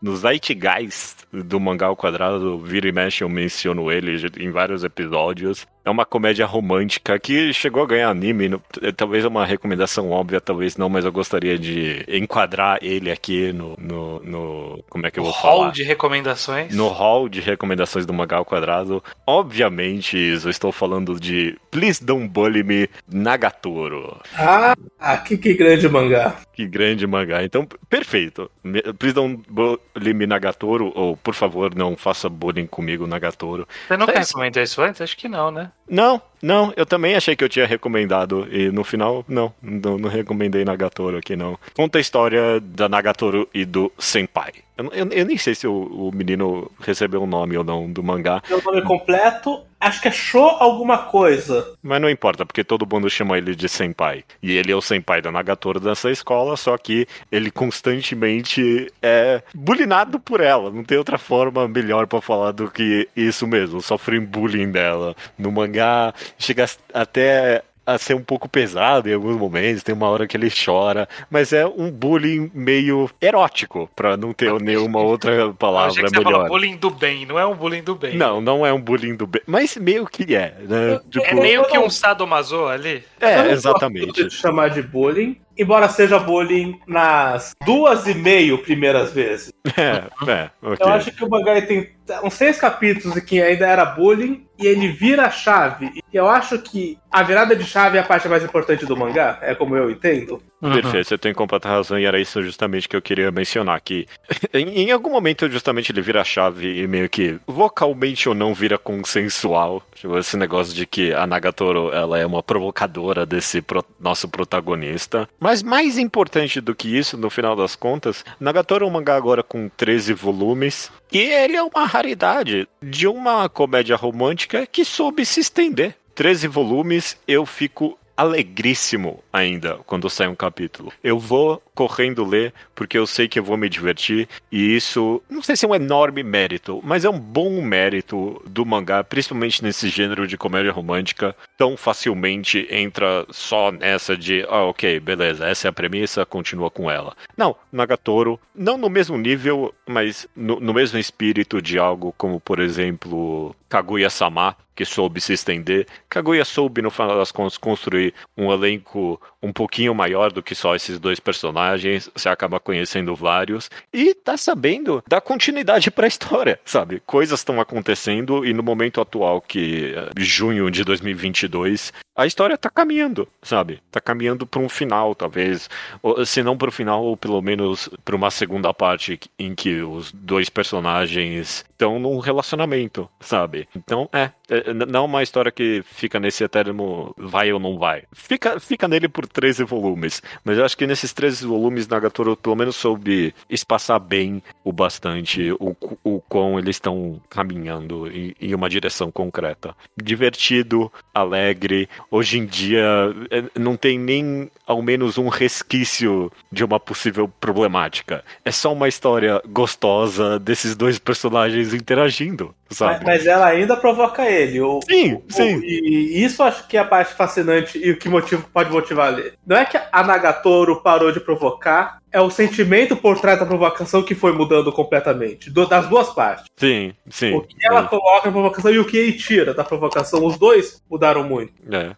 [0.00, 5.66] no Zeitgeist do mangá ao quadrado, vira e mexe eu menciono ele em vários episódios.
[5.90, 8.60] É uma comédia romântica que chegou a ganhar anime.
[8.80, 13.52] É, talvez é uma recomendação óbvia, talvez não, mas eu gostaria de enquadrar ele aqui
[13.52, 13.76] no.
[13.76, 15.64] no, no como é que eu vou falar?
[15.64, 16.72] Hall de recomendações?
[16.72, 19.02] No hall de recomendações do Mangá ao Quadrado.
[19.26, 24.16] Obviamente, eu estou falando de Please Don't Bully Me Nagatoro.
[24.36, 26.36] Ah, que, que grande mangá.
[26.52, 27.42] Que grande mangá.
[27.42, 28.48] Então, perfeito.
[28.96, 33.66] Please Don't Bully Me Nagatoro, ou por favor, não faça bullying comigo, Nagatoro.
[33.88, 35.00] Você não quer comentar isso antes?
[35.00, 35.72] Acho que não, né?
[35.90, 40.08] Não, não, eu também achei que eu tinha recomendado e no final, não, não, não
[40.08, 41.58] recomendei Nagatoro aqui não.
[41.74, 44.52] Conta a história da Nagatoro e do Senpai.
[44.78, 47.90] Eu, eu, eu nem sei se o, o, menino recebeu o um nome ou não
[47.90, 48.40] do mangá.
[48.48, 51.74] O nome completo, acho que Show alguma coisa.
[51.82, 54.24] Mas não importa, porque todo mundo chama ele de Senpai.
[54.42, 60.20] E ele é o Senpai da Nagatoro dessa escola, só que ele constantemente é bulinado
[60.20, 60.70] por ela.
[60.70, 63.80] Não tem outra forma melhor para falar do que isso mesmo.
[63.80, 65.16] Sofre bullying dela.
[65.38, 67.62] No mangá, chega até
[67.94, 71.52] a ser um pouco pesado em alguns momentos, tem uma hora que ele chora, mas
[71.52, 76.42] é um bullying meio erótico, para não ter nenhuma outra palavra que melhor.
[76.42, 78.16] Você bullying do bem, não é um bullying do bem.
[78.16, 80.94] Não, não é um bullying do bem, mas meio que é, né?
[80.94, 81.26] É tipo...
[81.26, 83.02] É meio que um sadomaso ali.
[83.20, 84.24] É, exatamente.
[84.24, 89.52] De chamar de bullying, embora seja bullying nas duas e meio primeiras vezes.
[89.76, 90.86] É, é, okay.
[90.86, 91.90] Eu acho que o mangá tem
[92.24, 95.90] uns seis capítulos em que ainda era bullying e ele vira a chave.
[96.12, 99.38] E eu acho que a virada de chave é a parte mais importante do mangá,
[99.40, 100.42] é como eu entendo.
[100.60, 100.72] Uhum.
[100.72, 104.06] Perfeito, você tem completa razão e era isso justamente que eu queria mencionar que
[104.52, 108.52] em, em, algum momento justamente ele vira a chave e meio que vocalmente ou não
[108.52, 109.82] vira consensual.
[109.94, 115.28] Tipo, esse negócio de que a Nagatoro ela é uma provocadora desse pro, nosso protagonista.
[115.38, 119.42] Mas mais importante do que isso, no final das contas, Nagatoro é um mangá agora
[119.42, 125.40] com 13 volumes e ele é uma raridade de uma comédia romântica que soube se
[125.40, 125.96] estender.
[126.14, 130.92] 13 volumes, eu fico alegríssimo ainda quando sai um capítulo.
[131.02, 135.42] Eu vou correndo ler porque eu sei que eu vou me divertir e isso não
[135.42, 139.88] sei se é um enorme mérito, mas é um bom mérito do mangá, principalmente nesse
[139.88, 145.70] gênero de comédia romântica, tão facilmente entra só nessa de, ah, ok, beleza, essa é
[145.70, 147.16] a premissa, continua com ela.
[147.34, 152.60] Não, Nagatoro, não no mesmo nível, mas no, no mesmo espírito de algo como, por
[152.60, 155.86] exemplo, Kaguya-sama, que soube se estender.
[156.08, 160.74] Kaguya soube, no final das contas, construir um elenco um pouquinho maior do que só
[160.74, 162.10] esses dois personagens.
[162.14, 163.70] Você acaba conhecendo vários.
[163.92, 167.02] E tá sabendo dar continuidade pra história, sabe?
[167.06, 172.68] Coisas estão acontecendo e no momento atual, que é junho de 2022, a história tá
[172.68, 173.80] caminhando, sabe?
[173.90, 175.70] Tá caminhando para um final, talvez.
[176.02, 179.80] Ou, se não para o final, ou pelo menos para uma segunda parte em que
[179.80, 183.66] os dois personagens estão num relacionamento, sabe?
[183.74, 188.02] Então, é, é, não uma história que fica nesse eterno vai ou não vai.
[188.12, 192.56] Fica, fica nele por 13 volumes, mas eu acho que nesses 13 volumes Nagatoro pelo
[192.56, 198.68] menos soube espaçar bem o bastante o, o quão eles estão caminhando em, em uma
[198.68, 199.74] direção concreta.
[199.96, 202.84] Divertido, alegre, hoje em dia
[203.30, 208.24] é, não tem nem ao menos um resquício de uma possível problemática.
[208.44, 213.04] É só uma história gostosa desses dois personagens interagindo, sabe?
[213.04, 214.60] Mas, mas ela ainda provoca ele.
[214.60, 215.60] O, sim, o, sim.
[215.62, 219.32] E isso acho que é a parte fascinante e o que motiva, pode motivar ele.
[219.46, 224.02] Não é que a Nagatoro parou de provocar, é o sentimento por trás da provocação
[224.02, 225.50] que foi mudando completamente.
[225.50, 226.44] Do, das duas partes.
[226.56, 227.34] Sim, sim.
[227.34, 227.88] O que ela sim.
[227.88, 230.24] coloca na provocação e o que ele tira da provocação.
[230.24, 231.52] Os dois mudaram muito.
[231.72, 231.94] É.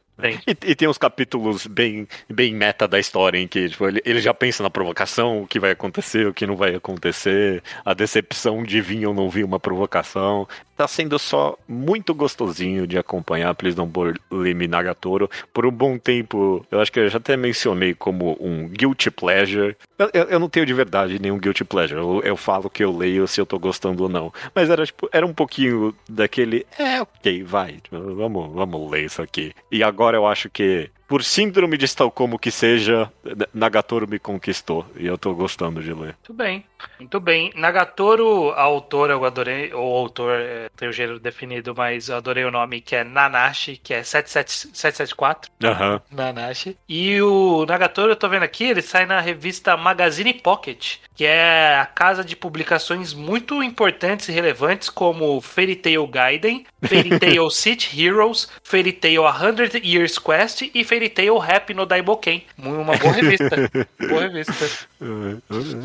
[0.47, 4.21] E, e, tem uns capítulos bem, bem meta da história em que tipo, ele, ele,
[4.21, 8.63] já pensa na provocação, o que vai acontecer, o que não vai acontecer, a decepção
[8.63, 10.47] de vir ou não vir uma provocação.
[10.77, 15.31] Tá sendo só muito gostosinho de acompanhar Please Don't Bully Nagatoro.
[15.53, 19.77] Por um bom tempo, eu acho que eu já até mencionei como um guilty pleasure.
[19.99, 22.01] Eu, eu, eu não tenho de verdade nenhum guilty pleasure.
[22.01, 24.33] Eu, eu, falo que eu leio se eu tô gostando ou não.
[24.55, 29.53] Mas era, tipo, era um pouquinho daquele, é, ok, vai, vamos, vamos ler isso aqui.
[29.71, 33.13] E agora eu acho que por síndrome de Estocolmo que seja,
[33.53, 36.17] Nagatoro me conquistou e eu tô gostando de ler.
[36.17, 36.65] Muito bem,
[36.99, 37.53] muito bem.
[37.55, 42.47] Nagatoro, a autora, eu adorei, o autor é, tem o gênero definido, mas eu adorei
[42.47, 45.51] o nome que é Nanashi, que é 774.
[45.63, 45.93] Aham.
[45.93, 46.17] Uhum.
[46.17, 46.79] Nanashi.
[46.89, 51.79] E o Nagatoro, eu tô vendo aqui, ele sai na revista Magazine Pocket, que é
[51.79, 58.03] a casa de publicações muito importantes e relevantes, como Fairy Tail Gaiden, Fairy Tail City
[58.03, 62.45] Heroes, Fairy Tail 100 Years Quest e Fairy Tail Rap no Daiboken.
[62.59, 63.71] Uma boa revista.
[64.09, 64.53] boa revista.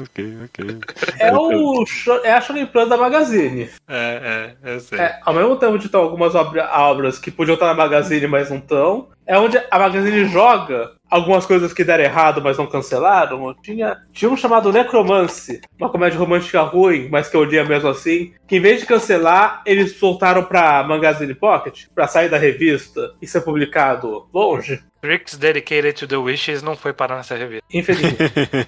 [0.01, 0.79] ok, ok.
[1.19, 1.83] É, o,
[2.23, 3.69] é a Shonen Plus da Magazine.
[3.87, 4.99] É, é, eu sei.
[4.99, 8.49] É, ao mesmo tempo de ter algumas obra, obras que podiam estar na Magazine, mas
[8.49, 9.09] não estão.
[9.25, 13.55] É onde a Magazine joga algumas coisas que deram errado, mas não cancelaram.
[13.61, 18.33] Tinha, tinha um chamado Necromance, uma comédia romântica ruim, mas que eu odia mesmo assim.
[18.47, 23.27] Que em vez de cancelar, eles soltaram pra Magazine Pocket, pra sair da revista e
[23.27, 24.81] ser publicado longe.
[25.01, 27.65] Tricks Dedicated to the Wishes não foi parar nessa revista.
[27.71, 28.17] Infelizmente.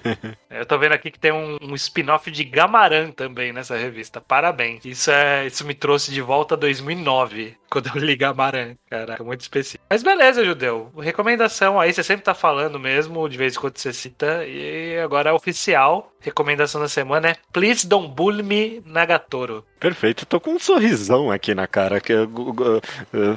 [0.50, 4.20] eu tô vendo aqui que tem um, um spin-off de Gamaran também nessa revista.
[4.20, 4.84] Parabéns.
[4.84, 8.76] Isso, é, isso me trouxe de volta a 2009, quando eu li Gamaran.
[8.88, 9.84] Caraca, muito específico.
[9.90, 10.92] Mas beleza, Judeu.
[10.98, 14.44] Recomendação aí, você sempre tá falando mesmo, de vez em quando você cita.
[14.46, 16.09] E agora é oficial.
[16.20, 19.64] Recomendação da semana é Please Don't Bully Me Nagatoro.
[19.78, 22.12] Perfeito, tô com um sorrisão aqui na cara, que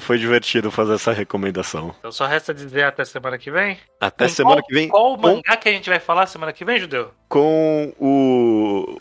[0.02, 1.96] foi divertido fazer essa recomendação.
[2.00, 3.78] Então só resta dizer até semana que vem?
[4.02, 4.90] Até com semana qual, que vem.
[4.90, 7.12] Qual o mangá que a gente vai falar semana que vem, Judeu?
[7.30, 9.00] Com o.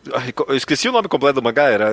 [0.49, 1.91] Eu esqueci o nome completo do mangá, era.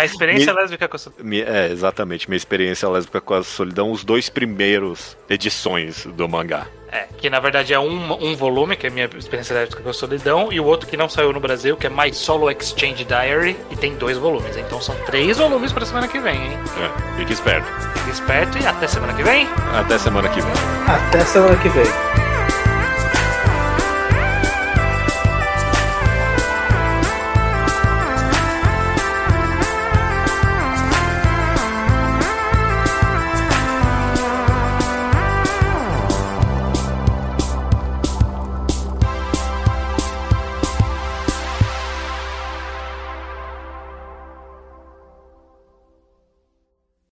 [0.00, 0.60] A experiência Me...
[0.60, 1.32] lésbica com a solidão.
[1.32, 6.68] É, exatamente, minha experiência lésbica com a solidão, os dois primeiros edições do mangá.
[6.92, 9.90] É, que na verdade é um, um volume, que é a minha experiência lésbica com
[9.90, 13.04] a solidão, e o outro que não saiu no Brasil, que é My Solo Exchange
[13.04, 14.56] Diary, e tem dois volumes.
[14.56, 16.58] Então são três volumes pra semana que vem, hein?
[16.78, 17.66] É, fique esperto.
[17.98, 19.46] Fique esperto e até semana que vem.
[19.72, 20.52] Até semana que vem.
[20.88, 22.29] Até semana que vem.